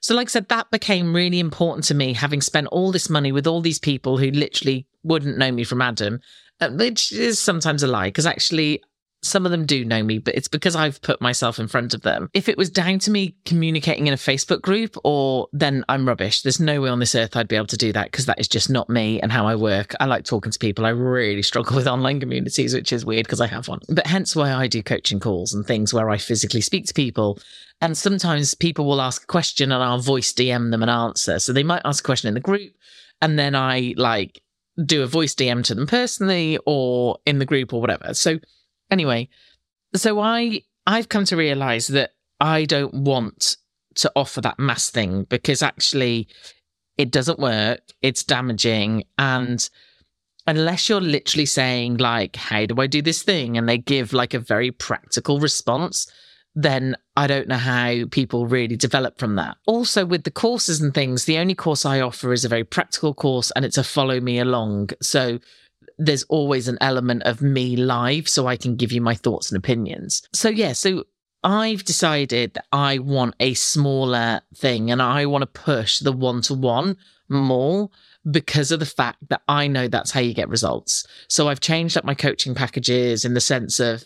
So, 0.00 0.14
like 0.14 0.28
I 0.28 0.30
said, 0.30 0.48
that 0.48 0.70
became 0.70 1.14
really 1.14 1.40
important 1.40 1.84
to 1.86 1.94
me, 1.94 2.12
having 2.12 2.40
spent 2.40 2.68
all 2.68 2.92
this 2.92 3.10
money 3.10 3.32
with 3.32 3.46
all 3.46 3.60
these 3.60 3.78
people 3.78 4.16
who 4.16 4.30
literally 4.30 4.86
wouldn't 5.02 5.36
know 5.36 5.52
me 5.52 5.64
from 5.64 5.82
Adam, 5.82 6.20
uh, 6.60 6.70
which 6.70 7.12
is 7.12 7.38
sometimes 7.38 7.82
a 7.82 7.86
lie 7.86 8.08
because 8.08 8.26
actually 8.26 8.82
some 9.22 9.44
of 9.44 9.50
them 9.50 9.66
do 9.66 9.84
know 9.84 10.02
me, 10.02 10.18
but 10.18 10.34
it's 10.34 10.48
because 10.48 10.76
I've 10.76 11.02
put 11.02 11.20
myself 11.20 11.58
in 11.58 11.66
front 11.66 11.92
of 11.92 12.02
them. 12.02 12.30
If 12.34 12.48
it 12.48 12.56
was 12.56 12.70
down 12.70 13.00
to 13.00 13.10
me 13.10 13.34
communicating 13.44 14.06
in 14.06 14.14
a 14.14 14.18
Facebook 14.18 14.62
group, 14.62 14.96
or 15.04 15.48
then 15.52 15.84
I'm 15.88 16.06
rubbish. 16.06 16.42
There's 16.42 16.60
no 16.60 16.80
way 16.80 16.88
on 16.88 17.00
this 17.00 17.14
earth 17.14 17.36
I'd 17.36 17.48
be 17.48 17.56
able 17.56 17.66
to 17.66 17.76
do 17.76 17.92
that 17.92 18.10
because 18.10 18.26
that 18.26 18.38
is 18.38 18.48
just 18.48 18.70
not 18.70 18.88
me 18.88 19.20
and 19.20 19.32
how 19.32 19.46
I 19.46 19.56
work. 19.56 19.94
I 19.98 20.06
like 20.06 20.24
talking 20.24 20.52
to 20.52 20.58
people. 20.58 20.86
I 20.86 20.90
really 20.90 21.42
struggle 21.42 21.74
with 21.76 21.88
online 21.88 22.20
communities, 22.20 22.74
which 22.74 22.92
is 22.92 23.04
weird 23.04 23.26
because 23.26 23.40
I 23.40 23.48
have 23.48 23.68
one. 23.68 23.80
But 23.88 24.06
hence 24.06 24.36
why 24.36 24.52
I 24.52 24.68
do 24.68 24.82
coaching 24.82 25.20
calls 25.20 25.52
and 25.52 25.66
things 25.66 25.92
where 25.92 26.10
I 26.10 26.18
physically 26.18 26.60
speak 26.60 26.86
to 26.86 26.94
people. 26.94 27.38
And 27.80 27.96
sometimes 27.96 28.54
people 28.54 28.84
will 28.86 29.00
ask 29.00 29.24
a 29.24 29.26
question 29.26 29.72
and 29.72 29.82
I'll 29.82 29.98
voice 29.98 30.32
DM 30.32 30.70
them 30.70 30.82
an 30.82 30.88
answer. 30.88 31.38
So 31.38 31.52
they 31.52 31.62
might 31.62 31.82
ask 31.84 32.04
a 32.04 32.06
question 32.06 32.28
in 32.28 32.34
the 32.34 32.40
group 32.40 32.72
and 33.20 33.38
then 33.38 33.54
I 33.54 33.94
like 33.96 34.42
do 34.84 35.02
a 35.02 35.06
voice 35.06 35.34
DM 35.34 35.64
to 35.64 35.74
them 35.74 35.86
personally 35.86 36.58
or 36.66 37.18
in 37.26 37.38
the 37.38 37.46
group 37.46 37.72
or 37.72 37.80
whatever. 37.80 38.14
So 38.14 38.38
Anyway, 38.90 39.28
so 39.94 40.20
I 40.20 40.62
I've 40.86 41.08
come 41.08 41.24
to 41.26 41.36
realize 41.36 41.88
that 41.88 42.12
I 42.40 42.64
don't 42.64 42.94
want 42.94 43.56
to 43.96 44.12
offer 44.14 44.40
that 44.40 44.58
mass 44.58 44.90
thing 44.90 45.24
because 45.24 45.62
actually 45.62 46.28
it 46.96 47.10
doesn't 47.10 47.38
work, 47.38 47.80
it's 48.02 48.24
damaging 48.24 49.04
and 49.18 49.68
unless 50.46 50.88
you're 50.88 51.00
literally 51.00 51.46
saying 51.46 51.98
like 51.98 52.36
how 52.36 52.64
do 52.64 52.80
I 52.80 52.86
do 52.86 53.02
this 53.02 53.22
thing 53.22 53.58
and 53.58 53.68
they 53.68 53.78
give 53.78 54.12
like 54.12 54.34
a 54.34 54.38
very 54.38 54.70
practical 54.70 55.40
response, 55.40 56.10
then 56.54 56.96
I 57.16 57.26
don't 57.26 57.48
know 57.48 57.56
how 57.56 58.04
people 58.10 58.46
really 58.46 58.76
develop 58.76 59.18
from 59.18 59.36
that. 59.36 59.58
Also, 59.66 60.06
with 60.06 60.24
the 60.24 60.30
courses 60.30 60.80
and 60.80 60.94
things, 60.94 61.24
the 61.24 61.38
only 61.38 61.54
course 61.54 61.84
I 61.84 62.00
offer 62.00 62.32
is 62.32 62.44
a 62.44 62.48
very 62.48 62.64
practical 62.64 63.14
course 63.14 63.50
and 63.52 63.64
it's 63.64 63.78
a 63.78 63.84
follow 63.84 64.20
me 64.20 64.38
along. 64.38 64.90
So 65.02 65.38
there's 65.98 66.22
always 66.24 66.68
an 66.68 66.78
element 66.80 67.24
of 67.24 67.42
me 67.42 67.76
live 67.76 68.28
so 68.28 68.46
I 68.46 68.56
can 68.56 68.76
give 68.76 68.92
you 68.92 69.00
my 69.00 69.14
thoughts 69.14 69.50
and 69.50 69.58
opinions. 69.58 70.22
So, 70.32 70.48
yeah, 70.48 70.72
so 70.72 71.04
I've 71.42 71.84
decided 71.84 72.54
that 72.54 72.66
I 72.72 72.98
want 72.98 73.34
a 73.40 73.54
smaller 73.54 74.40
thing 74.54 74.90
and 74.90 75.02
I 75.02 75.26
want 75.26 75.42
to 75.42 75.46
push 75.46 75.98
the 75.98 76.12
one 76.12 76.40
to 76.42 76.54
one 76.54 76.96
more 77.28 77.90
because 78.30 78.70
of 78.70 78.80
the 78.80 78.86
fact 78.86 79.28
that 79.28 79.42
I 79.48 79.66
know 79.66 79.88
that's 79.88 80.12
how 80.12 80.20
you 80.20 80.34
get 80.34 80.48
results. 80.48 81.06
So, 81.28 81.48
I've 81.48 81.60
changed 81.60 81.96
up 81.96 82.04
my 82.04 82.14
coaching 82.14 82.54
packages 82.54 83.24
in 83.24 83.34
the 83.34 83.40
sense 83.40 83.80
of 83.80 84.04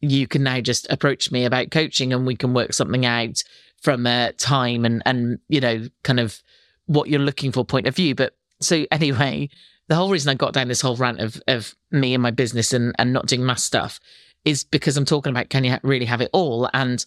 you 0.00 0.26
can 0.26 0.42
now 0.42 0.60
just 0.60 0.90
approach 0.90 1.30
me 1.30 1.44
about 1.44 1.70
coaching 1.70 2.12
and 2.12 2.26
we 2.26 2.36
can 2.36 2.54
work 2.54 2.72
something 2.72 3.06
out 3.06 3.42
from 3.80 4.06
a 4.06 4.32
time 4.32 4.84
and, 4.84 5.02
and, 5.06 5.38
you 5.48 5.60
know, 5.60 5.86
kind 6.02 6.20
of 6.20 6.42
what 6.86 7.08
you're 7.08 7.20
looking 7.20 7.52
for 7.52 7.64
point 7.64 7.86
of 7.86 7.94
view. 7.94 8.14
But 8.14 8.36
so, 8.60 8.86
anyway, 8.90 9.50
the 9.88 9.94
whole 9.94 10.10
reason 10.10 10.30
I 10.30 10.34
got 10.34 10.52
down 10.52 10.68
this 10.68 10.80
whole 10.80 10.96
rant 10.96 11.20
of 11.20 11.40
of 11.48 11.74
me 11.90 12.14
and 12.14 12.22
my 12.22 12.30
business 12.30 12.72
and 12.72 12.94
and 12.98 13.12
not 13.12 13.26
doing 13.26 13.44
mass 13.44 13.64
stuff 13.64 14.00
is 14.44 14.64
because 14.64 14.96
I'm 14.96 15.04
talking 15.04 15.30
about 15.30 15.50
can 15.50 15.64
you 15.64 15.76
really 15.82 16.06
have 16.06 16.20
it 16.20 16.30
all 16.32 16.68
and 16.72 17.04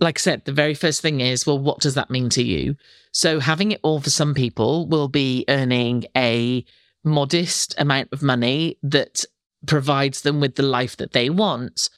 like 0.00 0.18
I 0.18 0.20
said, 0.20 0.44
the 0.44 0.52
very 0.52 0.74
first 0.74 1.00
thing 1.00 1.20
is, 1.20 1.46
well, 1.46 1.58
what 1.58 1.80
does 1.80 1.94
that 1.94 2.10
mean 2.10 2.28
to 2.30 2.42
you? 2.42 2.76
So 3.12 3.40
having 3.40 3.72
it 3.72 3.80
all 3.82 4.00
for 4.00 4.10
some 4.10 4.34
people 4.34 4.88
will 4.88 5.08
be 5.08 5.44
earning 5.48 6.04
a 6.16 6.64
modest 7.04 7.74
amount 7.78 8.08
of 8.12 8.22
money 8.22 8.78
that 8.82 9.24
provides 9.66 10.22
them 10.22 10.40
with 10.40 10.56
the 10.56 10.62
life 10.62 10.96
that 10.96 11.12
they 11.12 11.30
want. 11.30 11.90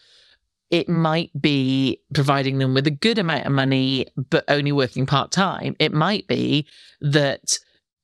It 0.71 0.89
might 0.89 1.31
be 1.41 2.01
providing 2.13 2.59
them 2.59 2.75
with 2.75 2.87
a 2.87 2.93
good 2.93 3.19
amount 3.19 3.47
of 3.47 3.53
money, 3.53 4.09
but 4.17 4.45
only 4.49 4.73
working 4.73 5.07
part 5.07 5.31
time. 5.31 5.77
It 5.79 5.93
might 5.93 6.27
be 6.27 6.67
that 7.01 7.59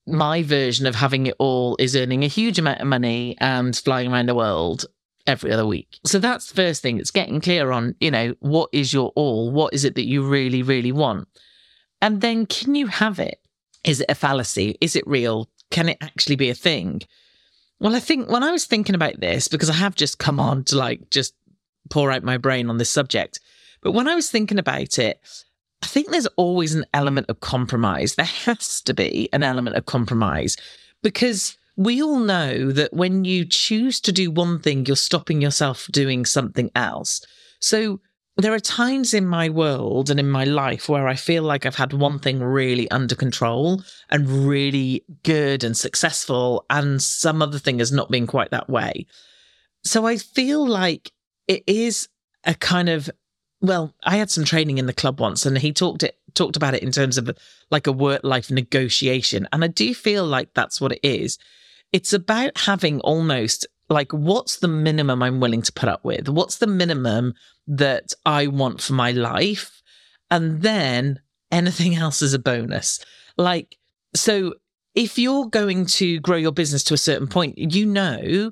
my 0.07 0.43
version 0.43 0.87
of 0.87 0.95
having 0.95 1.27
it 1.27 1.35
all 1.39 1.77
is 1.79 1.95
earning 1.95 2.25
a 2.25 2.29
huge 2.29 2.59
amount 2.59 2.81
of 2.81 2.87
money 2.87 3.37
and 3.41 3.77
flying 3.77 4.13
around 4.13 4.29
the 4.29 4.35
world 4.35 4.87
every 5.27 5.53
other 5.53 5.67
week. 5.67 5.99
So 6.05 6.19
that's 6.19 6.49
the 6.49 6.55
first 6.55 6.83
thing. 6.83 6.99
It's 6.99 7.11
getting 7.11 7.41
clear 7.41 7.71
on, 7.71 7.95
you 8.01 8.11
know, 8.11 8.35
what 8.41 8.71
is 8.73 8.93
your 8.93 9.13
all? 9.15 9.51
What 9.53 9.75
is 9.75 9.85
it 9.85 9.95
that 9.95 10.07
you 10.07 10.27
really, 10.27 10.63
really 10.63 10.93
want? 10.93 11.29
And 12.01 12.21
then 12.21 12.47
can 12.47 12.75
you 12.75 12.89
have 12.89 13.21
it? 13.21 13.39
Is 13.85 14.01
it 14.01 14.11
a 14.11 14.15
fallacy? 14.15 14.77
Is 14.81 14.97
it 14.97 15.07
real? 15.07 15.49
Can 15.71 15.89
it 15.89 15.99
actually 16.01 16.37
be 16.37 16.51
a 16.51 16.55
thing? 16.55 17.03
Well, 17.79 17.97
I 17.97 18.01
think 18.01 18.29
when 18.29 18.43
I 18.43 18.51
was 18.51 18.65
thinking 18.65 18.95
about 18.95 19.21
this, 19.21 19.49
because 19.49 19.71
I 19.71 19.75
have 19.75 19.95
just 19.95 20.19
come 20.19 20.39
on 20.39 20.65
to 20.65 20.77
like 20.77 21.11
just 21.11 21.35
pour 21.91 22.11
out 22.11 22.23
my 22.23 22.39
brain 22.39 22.69
on 22.69 22.79
this 22.79 22.91
subject, 22.91 23.41
but 23.83 23.93
when 23.93 24.09
I 24.09 24.15
was 24.15 24.31
thinking 24.31 24.59
about 24.59 24.99
it, 24.99 25.21
I 25.83 25.87
think 25.87 26.11
there's 26.11 26.29
always 26.37 26.75
an 26.75 26.87
element 26.95 27.27
of 27.29 27.41
compromise. 27.41 28.15
There 28.15 28.25
has 28.25 28.81
to 28.83 28.95
be 28.95 29.29
an 29.33 29.43
element 29.43 29.77
of 29.77 29.87
compromise 29.87 30.57
because 31.03 31.57
we 31.77 32.03
all 32.03 32.19
know 32.19 32.71
that 32.71 32.93
when 32.93 33.25
you 33.25 33.45
choose 33.45 34.01
to 34.03 34.13
do 34.13 34.31
one 34.31 34.61
thing, 34.61 34.87
you're 34.87 34.97
stopping 34.97 35.41
yourself 35.41 35.89
doing 35.91 36.25
something 36.25 36.71
else. 36.75 37.25
So 37.61 38.01
there 38.37 38.55
are 38.55 38.61
times 38.61 39.13
in 39.13 39.27
my 39.27 39.49
world 39.49 40.09
and 40.09 40.21
in 40.21 40.31
my 40.31 40.45
life 40.45 40.89
where 40.89 41.09
I 41.09 41.17
feel 41.17 41.43
like 41.43 41.67
I've 41.67 41.75
had 41.75 41.93
one 41.93 42.19
thing 42.19 42.41
really 42.41 42.91
under 42.91 43.15
control 43.15 43.83
and 44.11 44.47
really 44.47 45.05
good 45.23 45.65
and 45.65 45.77
successful, 45.77 46.65
and 46.71 47.03
some 47.03 47.43
other 47.43 47.59
thing 47.59 47.79
has 47.81 47.93
not 47.93 48.11
been 48.11 48.27
quite 48.27 48.51
that 48.51 48.71
way. 48.71 49.07
So 49.85 50.07
I 50.07 50.17
feel 50.17 50.67
like 50.67 51.11
it 51.49 51.65
is 51.67 52.09
a 52.45 52.55
kind 52.55 52.89
of 52.89 53.11
well, 53.63 53.95
I 54.03 54.17
had 54.17 54.31
some 54.31 54.45
training 54.45 54.79
in 54.79 54.87
the 54.87 54.93
club 54.93 55.21
once, 55.21 55.47
and 55.47 55.57
he 55.57 55.73
talked 55.73 56.03
it 56.03 56.19
talked 56.35 56.57
about 56.57 56.75
it 56.75 56.83
in 56.83 56.91
terms 56.91 57.17
of 57.17 57.31
like 57.71 57.87
a 57.87 57.93
work 57.93 58.23
life 58.25 58.51
negotiation, 58.51 59.49
and 59.53 59.65
I 59.65 59.69
do 59.69 59.95
feel 59.95 60.27
like 60.27 60.53
that's 60.53 60.81
what 60.81 60.93
it 60.93 61.01
is. 61.03 61.39
It's 61.93 62.13
about 62.13 62.59
having 62.59 63.01
almost 63.01 63.67
like 63.89 64.13
what's 64.13 64.57
the 64.57 64.69
minimum 64.69 65.23
I'm 65.23 65.41
willing 65.41 65.63
to 65.63 65.73
put 65.73 65.89
up 65.89 66.05
with? 66.05 66.29
What's 66.29 66.59
the 66.59 66.67
minimum 66.67 67.35
that 67.69 68.13
I 68.27 68.49
want 68.49 68.81
for 68.83 68.95
my 68.95 69.13
life? 69.13 69.83
And 70.31 70.63
then 70.63 71.21
anything 71.51 71.95
else 71.97 72.21
is 72.21 72.35
a 72.35 72.39
bonus. 72.39 73.05
Like, 73.37 73.77
so 74.15 74.55
if 74.95 75.19
you're 75.19 75.47
going 75.47 75.87
to 75.87 76.19
grow 76.21 76.37
your 76.37 76.53
business 76.53 76.83
to 76.85 76.95
a 76.95 76.99
certain 76.99 77.29
point, 77.29 77.59
you 77.59 77.87
know 77.87 78.51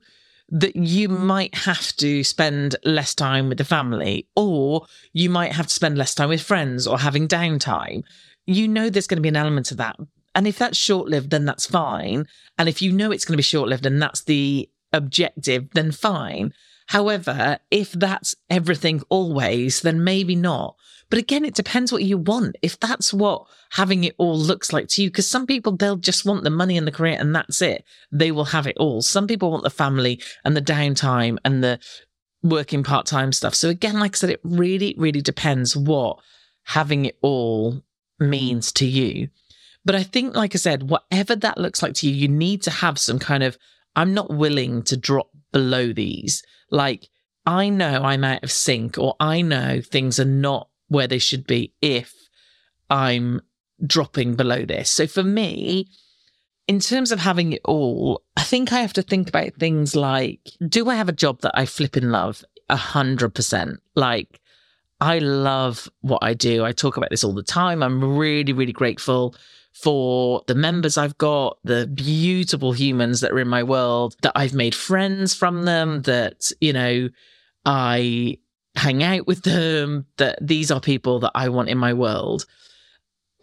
that 0.51 0.77
you 0.77 1.09
might 1.09 1.55
have 1.55 1.95
to 1.97 2.25
spend 2.25 2.77
less 2.85 3.15
time 3.15 3.49
with 3.49 3.59
the 3.59 3.65
family, 3.65 4.29
or 4.35 4.87
you 5.13 5.31
might 5.31 5.53
have 5.53 5.67
to 5.69 5.75
spend 5.75 5.97
less 5.97 6.15
time 6.15 6.29
with 6.29 6.43
friends 6.43 6.87
or 6.87 6.99
having 6.99 7.29
downtime. 7.29 8.03
You 8.47 8.67
know, 8.67 8.91
there's 8.91 9.07
going 9.07 9.19
to 9.19 9.23
be 9.23 9.29
an 9.29 9.37
element 9.37 9.71
of 9.71 9.77
that. 9.77 9.97
And 10.35 10.47
if 10.47 10.59
that's 10.59 10.77
short 10.77 11.09
lived, 11.09 11.31
then 11.31 11.45
that's 11.45 11.67
fine. 11.67 12.27
And 12.59 12.69
if 12.69 12.83
you 12.83 12.93
know 12.93 13.11
it's 13.11 13.25
going 13.25 13.35
to 13.35 13.39
be 13.39 13.43
short 13.43 13.69
lived 13.69 13.87
and 13.87 14.01
that's 14.01 14.23
the 14.23 14.69
objective, 14.93 15.71
then 15.73 15.93
fine. 15.93 16.53
However, 16.87 17.59
if 17.71 17.93
that's 17.93 18.35
everything 18.49 19.03
always, 19.09 19.83
then 19.83 20.03
maybe 20.03 20.35
not. 20.35 20.77
But 21.11 21.19
again, 21.19 21.45
it 21.45 21.55
depends 21.55 21.93
what 21.93 22.05
you 22.05 22.17
want. 22.17 22.57
If 22.63 22.79
that's 22.79 23.13
what 23.13 23.47
having 23.71 24.05
it 24.05 24.15
all 24.17 24.39
looks 24.39 24.73
like 24.73 24.89
to 24.89 25.03
you, 25.03 25.11
because 25.11 25.29
some 25.29 25.47
people, 25.47 25.77
they'll 25.77 25.97
just 25.97 26.25
want 26.25 26.45
the 26.45 26.51
money 26.51 26.79
and 26.79 26.87
the 26.87 26.93
career 26.93 27.17
and 27.19 27.35
that's 27.35 27.61
it. 27.61 27.85
They 28.13 28.31
will 28.31 28.47
have 28.47 28.67
it 28.67 28.77
all. 28.79 29.03
Some 29.03 29.27
people 29.27 29.51
want 29.51 29.65
the 29.65 29.71
family 29.71 30.23
and 30.45 30.57
the 30.57 30.63
downtime 30.63 31.39
and 31.45 31.63
the 31.63 31.81
working 32.43 32.83
part 32.85 33.07
time 33.07 33.33
stuff. 33.33 33.55
So 33.55 33.69
again, 33.69 33.99
like 33.99 34.15
I 34.15 34.17
said, 34.17 34.31
it 34.31 34.41
really, 34.45 34.95
really 34.97 35.21
depends 35.21 35.77
what 35.77 36.19
having 36.65 37.07
it 37.07 37.19
all 37.23 37.83
means 38.21 38.71
to 38.73 38.87
you. 38.87 39.29
But 39.85 39.95
I 39.95 40.03
think, 40.03 40.37
like 40.37 40.55
I 40.55 40.59
said, 40.59 40.91
whatever 40.91 41.35
that 41.37 41.59
looks 41.59 41.83
like 41.83 41.95
to 41.95 42.09
you, 42.09 42.15
you 42.15 42.29
need 42.29 42.63
to 42.63 42.71
have 42.71 42.99
some 42.99 43.19
kind 43.19 43.43
of, 43.43 43.59
I'm 43.97 44.15
not 44.15 44.33
willing 44.33 44.83
to 44.85 44.97
drop 44.97 45.31
below 45.53 45.93
these. 45.93 46.43
Like, 46.71 47.09
I 47.47 47.71
know 47.71 48.03
I'm 48.03 48.23
out 48.23 48.45
of 48.45 48.53
sync, 48.53 48.99
or 48.99 49.17
I 49.19 49.41
know 49.43 49.81
things 49.81 50.21
are 50.21 50.25
not 50.27 50.69
where 50.91 51.07
they 51.07 51.19
should 51.19 51.47
be 51.47 51.73
if 51.81 52.13
I'm 52.91 53.41
dropping 53.87 54.35
below 54.35 54.65
this. 54.65 54.91
So 54.91 55.07
for 55.07 55.23
me, 55.23 55.89
in 56.67 56.81
terms 56.81 57.13
of 57.13 57.21
having 57.21 57.55
it 57.55 57.63
all, 57.65 58.23
I 58.37 58.43
think 58.43 58.73
I 58.73 58.81
have 58.81 58.93
to 58.95 59.03
think 59.03 59.29
about 59.29 59.55
things 59.55 59.97
like 59.97 60.41
do 60.69 60.91
I 60.91 60.97
have 60.97 61.09
a 61.09 61.13
job 61.13 61.41
that 61.41 61.53
I 61.55 61.65
flip 61.65 61.97
in 61.97 62.11
love? 62.11 62.45
A 62.69 62.77
hundred 62.77 63.35
percent. 63.35 63.81
Like, 63.95 64.41
I 65.01 65.19
love 65.19 65.89
what 66.03 66.23
I 66.23 66.35
do. 66.35 66.65
I 66.65 66.73
talk 66.73 66.97
about 66.97 67.11
this 67.11 67.25
all 67.25 67.33
the 67.33 67.43
time. 67.43 67.83
I'm 67.83 68.19
really, 68.19 68.53
really 68.53 68.73
grateful 68.73 69.35
for 69.73 70.43
the 70.47 70.55
members 70.55 70.99
I've 70.99 71.17
got, 71.17 71.59
the 71.65 71.87
beautiful 71.87 72.73
humans 72.73 73.21
that 73.21 73.33
are 73.33 73.41
in 73.41 73.49
my 73.49 73.63
world, 73.63 74.17
that 74.23 74.33
I've 74.35 74.55
made 74.55 74.75
friends 74.75 75.35
from 75.35 75.65
them, 75.65 76.03
that, 76.03 76.51
you 76.61 76.73
know, 76.73 77.09
I 77.65 78.39
hang 78.81 79.03
out 79.03 79.27
with 79.27 79.43
them, 79.43 80.07
that 80.17 80.39
these 80.41 80.71
are 80.71 80.81
people 80.81 81.21
that 81.21 81.33
I 81.35 81.49
want 81.49 81.69
in 81.69 81.79
my 81.79 81.93
world. 81.93 82.47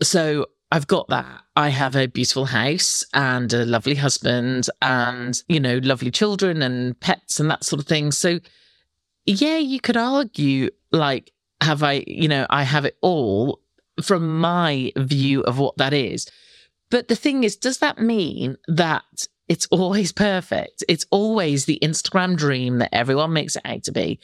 So 0.02 0.48
I've 0.72 0.88
got 0.88 1.08
that. 1.10 1.42
I 1.56 1.70
have 1.70 1.96
a 1.96 2.08
beautiful 2.08 2.46
house 2.46 3.06
and 3.14 3.52
a 3.54 3.66
lovely 3.66 3.96
husband 3.96 4.70
and, 4.82 5.42
you 5.48 5.60
know, 5.60 5.78
lovely 5.78 6.12
children 6.12 6.62
and 6.62 7.00
pets 7.00 7.40
and 7.40 7.50
that 7.50 7.64
sort 7.64 7.80
of 7.80 7.88
thing. 7.88 8.12
So, 8.12 8.40
yeah, 9.26 9.58
you 9.58 9.80
could 9.80 9.98
argue, 9.98 10.70
like, 10.92 11.32
have 11.62 11.84
I, 11.84 12.04
you 12.06 12.28
know, 12.28 12.46
I 12.50 12.64
have 12.64 12.86
it 12.86 12.98
all 13.02 13.62
from 14.02 14.40
my 14.40 14.92
view 14.98 15.42
of 15.42 15.58
what 15.58 15.78
that 15.78 15.94
is. 15.94 16.30
But 16.90 17.08
the 17.08 17.16
thing 17.16 17.44
is, 17.44 17.56
does 17.56 17.80
that 17.80 18.00
mean 18.00 18.58
that 18.68 19.28
it's 19.48 19.68
always 19.68 20.12
perfect? 20.12 20.84
It's 20.88 21.06
always 21.12 21.66
the 21.66 21.80
Instagram 21.82 22.36
dream 22.38 22.80
that 22.80 22.94
everyone 22.94 23.34
makes 23.34 23.56
it 23.56 23.64
out 23.66 23.84
to 23.84 23.92
be? 23.92 24.20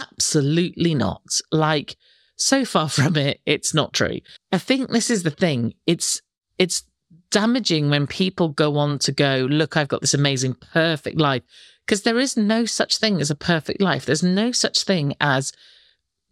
Absolutely 0.00 0.94
not. 0.94 1.40
Like, 1.50 1.96
so 2.36 2.64
far 2.64 2.88
from 2.88 3.16
it, 3.16 3.40
it's 3.46 3.74
not 3.74 3.92
true. 3.92 4.20
I 4.52 4.58
think 4.58 4.90
this 4.90 5.10
is 5.10 5.22
the 5.22 5.30
thing. 5.30 5.74
It's 5.86 6.20
it's 6.58 6.84
damaging 7.30 7.90
when 7.90 8.06
people 8.06 8.50
go 8.50 8.76
on 8.76 8.98
to 9.00 9.12
go, 9.12 9.46
look, 9.50 9.76
I've 9.76 9.88
got 9.88 10.00
this 10.00 10.14
amazing 10.14 10.54
perfect 10.54 11.18
life. 11.18 11.42
Because 11.84 12.02
there 12.02 12.20
is 12.20 12.36
no 12.36 12.64
such 12.64 12.98
thing 12.98 13.20
as 13.20 13.30
a 13.30 13.34
perfect 13.34 13.80
life. 13.80 14.06
There's 14.06 14.22
no 14.22 14.52
such 14.52 14.84
thing 14.84 15.14
as 15.20 15.52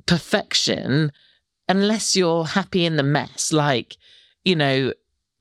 perfection 0.06 1.10
unless 1.68 2.14
you're 2.14 2.44
happy 2.44 2.84
in 2.84 2.96
the 2.96 3.02
mess. 3.02 3.52
Like, 3.52 3.96
you 4.44 4.54
know, 4.54 4.92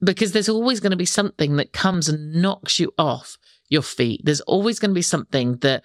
because 0.02 0.32
there's 0.32 0.50
always 0.50 0.80
going 0.80 0.92
to 0.92 0.98
be 0.98 1.06
something 1.06 1.58
that 1.58 1.74
comes 1.74 2.10
and 2.10 2.42
knocks 2.42 2.80
you 2.80 2.94
off 2.98 3.38
your 3.68 3.84
feet. 3.84 4.22
There's 4.24 4.42
always 4.42 4.80
going 4.80 4.92
to 4.92 4.96
be 4.96 5.04
something 5.04 5.58
that 5.58 5.84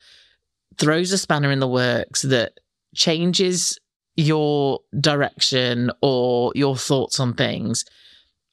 throws 0.78 1.12
a 1.12 1.18
spanner 1.18 1.50
in 1.50 1.60
the 1.60 1.68
works 1.68 2.22
that 2.22 2.60
changes 2.94 3.78
your 4.16 4.80
direction 5.00 5.90
or 6.00 6.52
your 6.54 6.76
thoughts 6.76 7.18
on 7.18 7.34
things. 7.34 7.84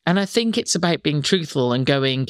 And 0.06 0.20
I 0.20 0.26
think 0.26 0.58
it's 0.58 0.76
about 0.76 1.04
being 1.04 1.22
truthful 1.22 1.74
and 1.74 1.86
going, 1.86 2.26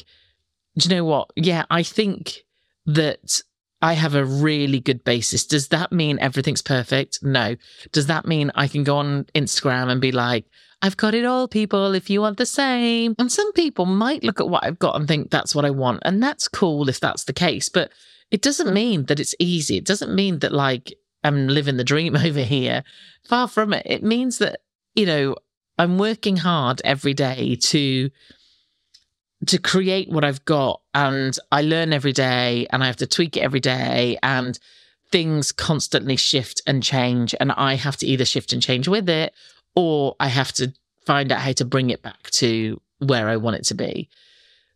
do 0.77 0.89
you 0.89 0.95
know 0.95 1.05
what? 1.05 1.31
Yeah, 1.35 1.63
I 1.69 1.83
think 1.83 2.43
that 2.85 3.41
I 3.81 3.93
have 3.93 4.15
a 4.15 4.25
really 4.25 4.79
good 4.79 5.03
basis. 5.03 5.45
Does 5.45 5.69
that 5.69 5.91
mean 5.91 6.19
everything's 6.19 6.61
perfect? 6.61 7.23
No. 7.23 7.55
Does 7.91 8.07
that 8.07 8.25
mean 8.25 8.51
I 8.55 8.67
can 8.67 8.83
go 8.83 8.97
on 8.97 9.25
Instagram 9.33 9.89
and 9.89 10.01
be 10.01 10.11
like, 10.11 10.45
I've 10.83 10.97
got 10.97 11.13
it 11.13 11.25
all, 11.25 11.47
people, 11.47 11.93
if 11.93 12.09
you 12.09 12.21
want 12.21 12.37
the 12.37 12.45
same? 12.45 13.15
And 13.19 13.31
some 13.31 13.51
people 13.53 13.85
might 13.85 14.23
look 14.23 14.39
at 14.39 14.49
what 14.49 14.63
I've 14.63 14.79
got 14.79 14.95
and 14.95 15.07
think 15.07 15.29
that's 15.29 15.55
what 15.55 15.65
I 15.65 15.69
want. 15.69 16.01
And 16.03 16.21
that's 16.21 16.47
cool 16.47 16.89
if 16.89 16.99
that's 16.99 17.23
the 17.25 17.33
case. 17.33 17.69
But 17.69 17.91
it 18.31 18.41
doesn't 18.41 18.67
mm. 18.67 18.73
mean 18.73 19.05
that 19.05 19.19
it's 19.19 19.35
easy. 19.39 19.77
It 19.77 19.85
doesn't 19.85 20.15
mean 20.15 20.39
that, 20.39 20.53
like, 20.53 20.93
I'm 21.23 21.47
living 21.47 21.77
the 21.77 21.83
dream 21.83 22.15
over 22.27 22.41
here. 22.41 22.83
Far 23.27 23.47
from 23.47 23.73
it. 23.73 23.85
It 23.85 24.03
means 24.03 24.39
that, 24.39 24.61
you 24.95 25.05
know, 25.05 25.35
I'm 25.77 25.97
working 25.97 26.37
hard 26.37 26.81
every 26.83 27.13
day 27.13 27.55
to 27.55 28.09
to 29.47 29.57
create 29.57 30.07
what 30.07 30.23
I've 30.23 30.45
got 30.45 30.81
and 30.93 31.35
I 31.51 31.63
learn 31.63 31.93
every 31.93 32.11
day 32.11 32.67
and 32.69 32.83
I 32.83 32.85
have 32.85 32.97
to 32.97 33.07
tweak 33.07 33.35
it 33.35 33.39
every 33.39 33.59
day 33.59 34.19
and 34.21 34.59
things 35.11 35.51
constantly 35.51 36.15
shift 36.15 36.61
and 36.67 36.83
change 36.83 37.33
and 37.39 37.51
I 37.53 37.73
have 37.73 37.97
to 37.97 38.05
either 38.05 38.23
shift 38.23 38.53
and 38.53 38.61
change 38.61 38.87
with 38.87 39.09
it 39.09 39.33
or 39.75 40.15
I 40.19 40.27
have 40.27 40.53
to 40.53 40.71
find 41.07 41.31
out 41.31 41.39
how 41.39 41.53
to 41.53 41.65
bring 41.65 41.89
it 41.89 42.03
back 42.03 42.29
to 42.31 42.79
where 42.99 43.29
I 43.29 43.37
want 43.37 43.55
it 43.55 43.63
to 43.65 43.73
be. 43.73 44.09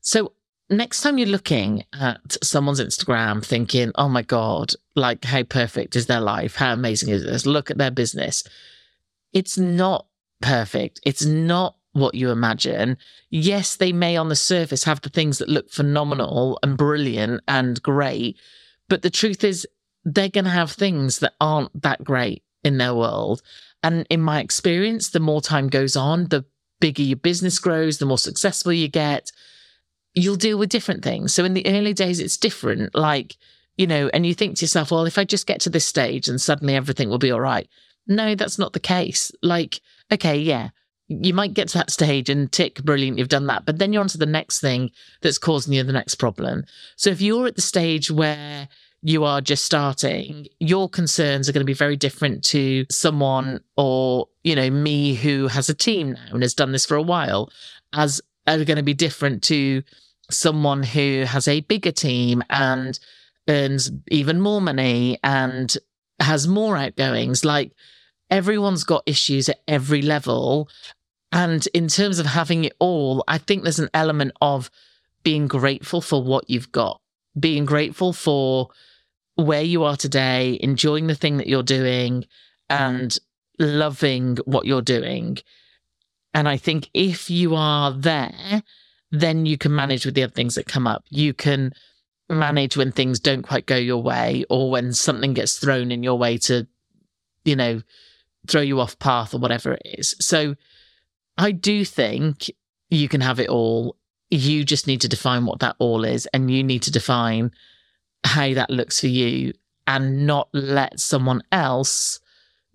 So 0.02 0.34
next 0.70 1.02
time 1.02 1.18
you're 1.18 1.28
looking 1.28 1.84
at 1.94 2.38
someone's 2.44 2.82
Instagram 2.82 3.46
thinking, 3.46 3.92
oh 3.96 4.10
my 4.10 4.22
God, 4.22 4.74
like 4.96 5.24
how 5.26 5.44
perfect 5.44 5.96
is 5.96 6.08
their 6.08 6.22
life? 6.22 6.56
How 6.56 6.74
amazing 6.74 7.10
is 7.10 7.24
this? 7.24 7.46
Look 7.46 7.70
at 7.70 7.78
their 7.78 7.92
business. 7.92 8.44
It's 9.34 9.58
not 9.58 10.08
perfect. 10.42 11.00
It's 11.06 11.26
not 11.26 11.76
what 11.94 12.16
you 12.16 12.30
imagine. 12.30 12.98
Yes, 13.30 13.78
they 13.78 13.94
may 13.94 14.18
on 14.18 14.30
the 14.30 14.36
surface 14.36 14.84
have 14.84 15.02
the 15.02 15.10
things 15.10 15.38
that 15.38 15.50
look 15.50 15.70
phenomenal 15.70 16.60
and 16.62 16.78
brilliant 16.78 17.42
and 17.48 17.82
great, 17.82 18.38
but 18.90 19.02
the 19.02 19.10
truth 19.10 19.44
is 19.44 19.66
they're 20.04 20.30
going 20.30 20.46
to 20.46 20.52
have 20.52 20.72
things 20.72 21.20
that 21.20 21.34
aren't 21.40 21.82
that 21.82 22.04
great 22.04 22.44
in 22.64 22.78
their 22.78 22.94
world. 22.94 23.42
And 23.82 24.06
in 24.10 24.22
my 24.22 24.42
experience, 24.42 25.10
the 25.10 25.20
more 25.20 25.42
time 25.42 25.68
goes 25.68 25.96
on, 25.96 26.28
the 26.28 26.46
bigger 26.80 27.02
your 27.02 27.18
business 27.18 27.60
grows, 27.60 27.98
the 27.98 28.06
more 28.06 28.18
successful 28.18 28.74
you 28.74 28.88
get, 28.88 29.32
you'll 30.16 30.36
deal 30.36 30.58
with 30.58 30.70
different 30.70 31.04
things. 31.04 31.34
So 31.34 31.46
in 31.46 31.54
the 31.54 31.68
early 31.68 31.94
days, 31.94 32.20
it's 32.20 32.38
different. 32.38 32.96
Like, 32.96 33.36
you 33.78 33.86
know, 33.86 34.10
and 34.14 34.26
you 34.26 34.34
think 34.34 34.58
to 34.58 34.64
yourself, 34.64 34.92
well, 34.92 35.06
if 35.06 35.18
I 35.18 35.26
just 35.26 35.48
get 35.48 35.60
to 35.62 35.70
this 35.70 35.86
stage 35.86 36.28
and 36.28 36.40
suddenly 36.40 36.76
everything 36.76 37.10
will 37.10 37.18
be 37.18 37.32
all 37.32 37.42
right. 37.42 37.68
No, 38.08 38.36
that's 38.36 38.58
not 38.58 38.74
the 38.74 38.80
case. 38.80 39.32
Like, 39.42 39.82
okay, 40.12 40.38
yeah, 40.38 40.70
you 41.08 41.34
might 41.34 41.54
get 41.54 41.68
to 41.70 41.78
that 41.80 41.92
stage 41.92 42.30
and 42.30 42.52
tick, 42.52 42.84
brilliant, 42.84 43.18
you've 43.18 43.28
done 43.28 43.48
that. 43.48 43.66
But 43.66 43.78
then 43.78 43.92
you're 43.92 44.02
on 44.02 44.08
to 44.10 44.18
the 44.18 44.26
next 44.26 44.62
thing 44.62 44.92
that's 45.22 45.38
causing 45.38 45.74
you 45.74 45.84
the 45.84 45.92
next 45.92 46.16
problem. 46.16 46.64
So 46.96 47.10
if 47.10 47.22
you're 47.22 47.48
at 47.48 47.56
the 47.56 47.62
stage 47.62 48.10
where 48.10 48.70
you 49.02 49.24
are 49.24 49.42
just 49.42 49.66
starting, 49.66 50.48
your 50.60 50.90
concerns 50.90 51.50
are 51.50 51.52
going 51.52 51.62
to 51.62 51.66
be 51.66 51.74
very 51.74 51.98
different 51.98 52.44
to 52.46 52.86
someone 52.90 53.60
or, 53.76 54.28
you 54.44 54.56
know, 54.56 54.70
me 54.70 55.16
who 55.16 55.48
has 55.48 55.70
a 55.70 55.76
team 55.76 56.14
now 56.14 56.28
and 56.32 56.42
has 56.42 56.54
done 56.54 56.72
this 56.72 56.86
for 56.86 56.96
a 56.96 57.04
while, 57.04 57.52
as 57.94 58.22
are 58.48 58.64
going 58.64 58.78
to 58.78 58.84
be 58.84 58.94
different 58.94 59.44
to 59.44 59.84
someone 60.30 60.84
who 60.84 61.24
has 61.28 61.48
a 61.48 61.62
bigger 61.62 61.92
team 61.92 62.44
and 62.50 63.00
earns 63.48 63.92
even 64.10 64.42
more 64.42 64.62
money 64.62 65.20
and 65.24 65.78
has 66.20 66.48
more 66.48 66.78
outgoings. 66.78 67.46
Like 67.46 67.72
everyone's 68.30 68.84
got 68.84 69.04
issues 69.06 69.50
at 69.50 69.62
every 69.68 70.02
level. 70.02 70.70
And 71.32 71.68
in 71.74 71.88
terms 71.88 72.20
of 72.20 72.26
having 72.26 72.66
it 72.66 72.74
all, 72.80 73.24
I 73.28 73.38
think 73.38 73.64
there's 73.64 73.80
an 73.80 73.90
element 73.94 74.32
of 74.42 74.72
being 75.24 75.48
grateful 75.48 76.02
for 76.02 76.24
what 76.24 76.50
you've 76.50 76.72
got, 76.72 77.02
being 77.40 77.66
grateful 77.66 78.14
for 78.14 78.70
where 79.36 79.62
you 79.62 79.84
are 79.84 79.98
today, 79.98 80.58
enjoying 80.62 81.08
the 81.08 81.16
thing 81.16 81.38
that 81.38 81.48
you're 81.48 81.64
doing 81.64 82.26
and 82.70 83.18
loving 83.60 84.38
what 84.46 84.66
you're 84.66 84.82
doing. 84.82 85.38
And 86.34 86.48
I 86.48 86.58
think 86.58 86.90
if 86.94 87.30
you 87.30 87.56
are 87.56 87.92
there, 87.92 88.64
then 89.12 89.46
you 89.46 89.58
can 89.58 89.74
manage 89.76 90.06
with 90.06 90.16
the 90.16 90.24
other 90.24 90.34
things 90.34 90.56
that 90.56 90.68
come 90.68 90.88
up. 90.88 91.04
You 91.10 91.34
can 91.34 91.74
manage 92.30 92.76
when 92.76 92.92
things 92.92 93.20
don't 93.20 93.44
quite 93.44 93.66
go 93.66 93.76
your 93.76 94.02
way 94.02 94.46
or 94.50 94.72
when 94.72 94.94
something 94.94 95.34
gets 95.34 95.58
thrown 95.58 95.92
in 95.92 96.04
your 96.04 96.18
way 96.18 96.38
to, 96.40 96.68
you 97.44 97.56
know, 97.56 97.82
throw 98.48 98.62
you 98.62 98.80
off 98.80 99.00
path 99.00 99.34
or 99.34 99.40
whatever 99.40 99.74
it 99.74 99.82
is. 99.86 100.16
So 100.20 100.56
I 101.38 101.52
do 101.52 101.86
think 101.86 102.50
you 102.90 103.08
can 103.08 103.22
have 103.22 103.40
it 103.40 103.50
all. 103.50 103.98
You 104.30 104.64
just 104.64 104.88
need 104.88 105.02
to 105.02 105.08
define 105.08 105.46
what 105.46 105.60
that 105.60 105.76
all 105.80 106.04
is 106.04 106.26
and 106.28 106.50
you 106.50 106.64
need 106.64 106.84
to 106.84 106.92
define 106.92 107.52
how 108.24 108.54
that 108.54 108.70
looks 108.70 109.00
for 109.00 109.08
you 109.08 109.54
and 109.88 110.26
not 110.26 110.50
let 110.52 111.00
someone 111.00 111.44
else 111.52 112.20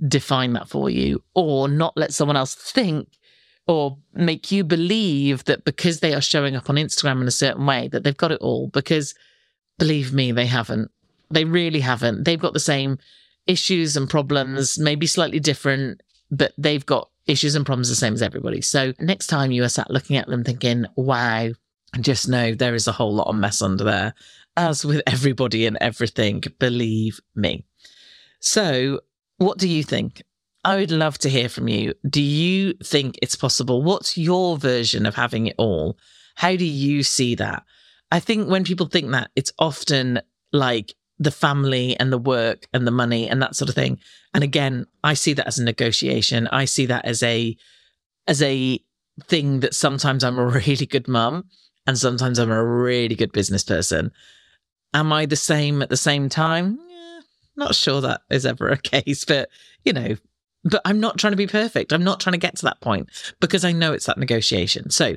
define 0.07 0.53
that 0.55 0.69
for 0.69 0.89
you 0.89 1.23
or 1.35 1.69
not 1.69 1.97
let 1.97 2.15
someone 2.15 2.37
else 2.37 2.55
think 2.55 3.19
or 3.67 3.99
make 4.15 4.51
you 4.51 4.65
believe 4.65 5.45
that 5.45 5.65
because 5.65 6.01
they 6.01 6.15
are 6.15 6.21
showing 6.21 6.57
up 6.57 6.69
on 6.69 6.77
Instagram 6.77 7.21
in 7.21 7.29
a 7.29 7.33
certain 7.33 7.67
way 7.67 7.89
that 7.89 8.03
they've 8.03 8.17
got 8.17 8.33
it 8.33 8.41
all. 8.41 8.69
Because 8.69 9.15
believe 9.79 10.13
me 10.13 10.33
they 10.33 10.47
haven't. 10.47 10.91
They 11.31 11.45
really 11.45 11.81
haven't. 11.81 12.25
They've 12.25 12.41
got 12.41 12.53
the 12.53 12.61
same 12.61 12.99
issues 13.47 13.97
and 13.97 14.09
problems 14.09 14.79
maybe 14.79 15.07
slightly 15.07 15.41
different 15.41 16.03
but 16.31 16.53
they've 16.57 16.87
got 16.87 17.11
issues 17.27 17.55
and 17.55 17.67
problems 17.67 17.89
the 17.89 17.95
same 17.95 18.15
as 18.15 18.23
everybody. 18.23 18.61
So 18.61 18.93
next 19.01 19.27
time 19.27 19.51
you 19.51 19.65
are 19.65 19.69
sat 19.69 19.91
looking 19.91 20.17
at 20.17 20.29
them 20.29 20.45
thinking 20.45 20.87
wow 20.97 21.51
just 22.01 22.29
know 22.29 22.55
there 22.55 22.77
is 22.77 22.87
a 22.87 22.93
whole 22.93 23.13
lot 23.13 23.27
of 23.27 23.35
mess 23.35 23.61
under 23.61 23.83
there 23.83 24.15
as 24.57 24.85
with 24.85 25.03
everybody 25.09 25.67
and 25.67 25.77
everything 25.81 26.43
believe 26.59 27.21
me. 27.35 27.65
So 28.39 29.01
what 29.39 29.59
do 29.59 29.69
you 29.69 29.83
think 29.83 30.23
I 30.65 30.77
would 30.77 30.91
love 30.91 31.19
to 31.19 31.31
hear 31.31 31.49
from 31.49 31.69
you. 31.69 31.95
Do 32.09 32.23
you 32.23 32.75
think 32.85 33.19
it's 33.23 33.37
possible? 33.37 33.83
What's 33.83 34.19
your 34.19 34.59
version 34.59 35.07
of 35.07 35.15
having 35.15 35.47
it 35.47 35.55
all? 35.59 35.99
How 36.35 36.55
do 36.57 36.65
you 36.65 37.03
see 37.03 37.35
that? 37.37 37.65
I 38.11 38.21
think 38.21 38.49
when 38.49 38.65
people 38.65 38.87
think 38.87 39.11
that, 39.13 39.31
it's 39.37 39.53
often 39.59 40.21
like 40.53 40.95
the 41.19 41.31
family 41.31 41.99
and 41.99 42.13
the 42.13 42.19
work 42.19 42.67
and 42.73 42.87
the 42.87 42.91
money 42.91 43.29
and 43.29 43.41
that 43.43 43.55
sort 43.55 43.69
of 43.69 43.75
thing. 43.75 43.99
And 44.35 44.43
again, 44.45 44.87
I 45.05 45.15
see 45.15 45.33
that 45.35 45.47
as 45.47 45.59
a 45.59 45.65
negotiation. 45.65 46.47
I 46.49 46.65
see 46.65 46.87
that 46.87 47.05
as 47.05 47.23
a 47.23 47.57
as 48.27 48.43
a 48.43 48.81
thing 49.25 49.61
that 49.61 49.75
sometimes 49.75 50.25
I'm 50.25 50.39
a 50.39 50.47
really 50.67 50.87
good 50.87 51.09
mum 51.09 51.45
and 51.87 51.99
sometimes 51.99 52.39
I'm 52.39 52.51
a 52.51 52.65
really 52.65 53.15
good 53.15 53.33
business 53.33 53.65
person. 53.65 54.13
Am 54.93 55.13
I 55.13 55.27
the 55.27 55.37
same 55.37 55.83
at 55.83 55.89
the 55.89 55.97
same 55.97 56.29
time? 56.29 56.79
Not 57.57 57.75
sure 57.75 58.01
that 58.01 58.23
is 58.31 58.47
ever 58.47 58.69
a 58.69 58.77
case, 58.79 59.25
but 59.25 59.51
you 59.85 59.93
know, 59.93 60.17
but 60.65 60.83
I'm 60.85 61.01
not 61.01 61.19
trying 61.19 61.33
to 61.33 61.37
be 61.37 61.47
perfect. 61.47 61.93
I'm 61.93 62.05
not 62.05 62.21
trying 62.21 62.33
to 62.33 62.39
get 62.39 62.57
to 62.57 62.65
that 62.67 62.81
point 62.81 63.09
because 63.41 63.65
I 63.65 63.73
know 63.73 63.93
it's 63.93 64.07
that 64.07 64.19
negotiation. 64.19 64.91
So 64.91 65.17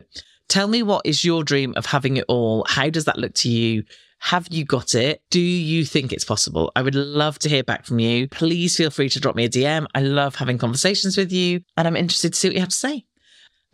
tell 0.50 0.68
me 0.68 0.84
what 0.84 1.06
is 1.06 1.24
your 1.24 1.44
dream 1.44 1.74
of 1.76 1.86
having 1.86 2.18
it 2.18 2.26
all? 2.28 2.66
How 2.68 2.90
does 2.90 3.06
that 3.06 3.18
look 3.18 3.34
to 3.36 3.50
you? 3.50 3.84
Have 4.20 4.48
you 4.52 4.64
got 4.64 4.96
it? 4.96 5.22
Do 5.32 5.42
you 5.42 5.84
think 5.84 6.14
it's 6.14 6.24
possible? 6.24 6.72
I 6.78 6.82
would 6.82 6.96
love 6.96 7.40
to 7.40 7.50
hear 7.50 7.64
back 7.64 7.86
from 7.86 8.00
you. 8.00 8.30
Please 8.30 8.78
feel 8.78 8.90
free 8.90 9.10
to 9.10 9.20
drop 9.20 9.36
me 9.36 9.44
a 9.44 9.50
DM. 9.50 9.86
I 9.94 10.02
love 10.02 10.36
having 10.36 10.58
conversations 10.58 11.18
with 11.18 11.32
you 11.32 11.62
and 11.76 11.88
I'm 11.88 11.98
interested 11.98 12.34
to 12.34 12.40
see 12.40 12.48
what 12.48 12.56
you 12.56 12.62
have 12.62 12.70
to 12.70 12.76
say. 12.76 13.06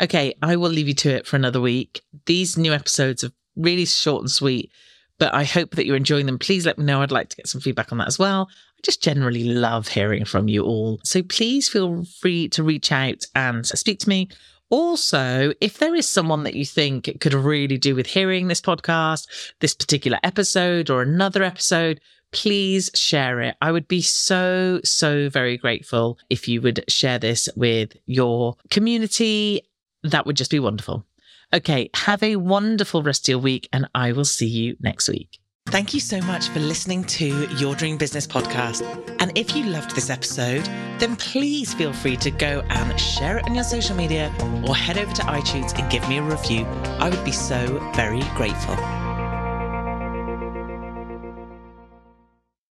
Okay, 0.01 0.33
I 0.41 0.55
will 0.55 0.71
leave 0.71 0.87
you 0.87 0.95
to 0.95 1.09
it 1.09 1.27
for 1.27 1.35
another 1.35 1.61
week. 1.61 2.01
These 2.25 2.57
new 2.57 2.73
episodes 2.73 3.23
are 3.23 3.31
really 3.55 3.85
short 3.85 4.21
and 4.21 4.31
sweet, 4.31 4.71
but 5.19 5.33
I 5.33 5.43
hope 5.43 5.71
that 5.75 5.85
you're 5.85 5.95
enjoying 5.95 6.25
them. 6.25 6.39
Please 6.39 6.65
let 6.65 6.77
me 6.77 6.85
know. 6.85 7.01
I'd 7.01 7.11
like 7.11 7.29
to 7.29 7.37
get 7.37 7.47
some 7.47 7.61
feedback 7.61 7.91
on 7.91 7.97
that 7.99 8.07
as 8.07 8.17
well. 8.17 8.49
I 8.51 8.81
just 8.83 9.03
generally 9.03 9.43
love 9.43 9.89
hearing 9.89 10.25
from 10.25 10.47
you 10.47 10.63
all. 10.63 10.99
So 11.03 11.21
please 11.21 11.69
feel 11.69 12.05
free 12.05 12.47
to 12.49 12.63
reach 12.63 12.91
out 12.91 13.25
and 13.35 13.65
speak 13.65 13.99
to 13.99 14.09
me 14.09 14.29
also, 14.69 15.53
if 15.61 15.79
there 15.79 15.95
is 15.95 16.07
someone 16.07 16.43
that 16.43 16.53
you 16.53 16.65
think 16.65 17.19
could 17.19 17.33
really 17.33 17.77
do 17.77 17.95
with 17.95 18.05
hearing 18.05 18.47
this 18.47 18.61
podcast, 18.61 19.27
this 19.59 19.73
particular 19.73 20.19
episode 20.23 20.89
or 20.89 21.01
another 21.01 21.41
episode, 21.43 21.99
please 22.31 22.91
share 22.93 23.41
it. 23.41 23.55
I 23.61 23.71
would 23.71 23.87
be 23.87 24.01
so, 24.01 24.79
so 24.83 25.29
very 25.29 25.57
grateful 25.57 26.19
if 26.29 26.47
you 26.47 26.61
would 26.61 26.83
share 26.87 27.17
this 27.17 27.49
with 27.55 27.95
your 28.05 28.55
community. 28.69 29.63
That 30.03 30.27
would 30.27 30.37
just 30.37 30.51
be 30.51 30.59
wonderful. 30.59 31.03
Okay, 31.51 31.89
have 31.95 32.21
a 32.21 32.35
wonderful 32.35 33.01
rest 33.01 33.27
of 33.27 33.31
your 33.31 33.39
week, 33.39 33.69
and 33.73 33.89
I 33.95 34.11
will 34.11 34.25
see 34.25 34.47
you 34.47 34.75
next 34.79 35.09
week. 35.09 35.39
Thank 35.65 35.95
you 35.95 35.99
so 35.99 36.21
much 36.21 36.47
for 36.49 36.59
listening 36.59 37.03
to 37.05 37.47
Your 37.55 37.75
Dream 37.75 37.97
Business 37.97 38.27
podcast. 38.27 38.83
And 39.19 39.35
if 39.35 39.55
you 39.55 39.65
loved 39.65 39.95
this 39.95 40.11
episode, 40.11 40.63
then 40.99 41.15
please 41.15 41.73
feel 41.73 41.93
free 41.93 42.17
to 42.17 42.29
go 42.29 42.63
and 42.69 42.99
share 42.99 43.37
it 43.39 43.45
on 43.45 43.55
your 43.55 43.63
social 43.63 43.95
media 43.95 44.31
or 44.67 44.75
head 44.75 44.99
over 44.99 45.13
to 45.13 45.21
iTunes 45.23 45.77
and 45.77 45.91
give 45.91 46.07
me 46.07 46.17
a 46.17 46.23
review. 46.23 46.65
I 46.99 47.09
would 47.09 47.23
be 47.25 47.31
so 47.31 47.79
very 47.95 48.21
grateful. 48.35 48.75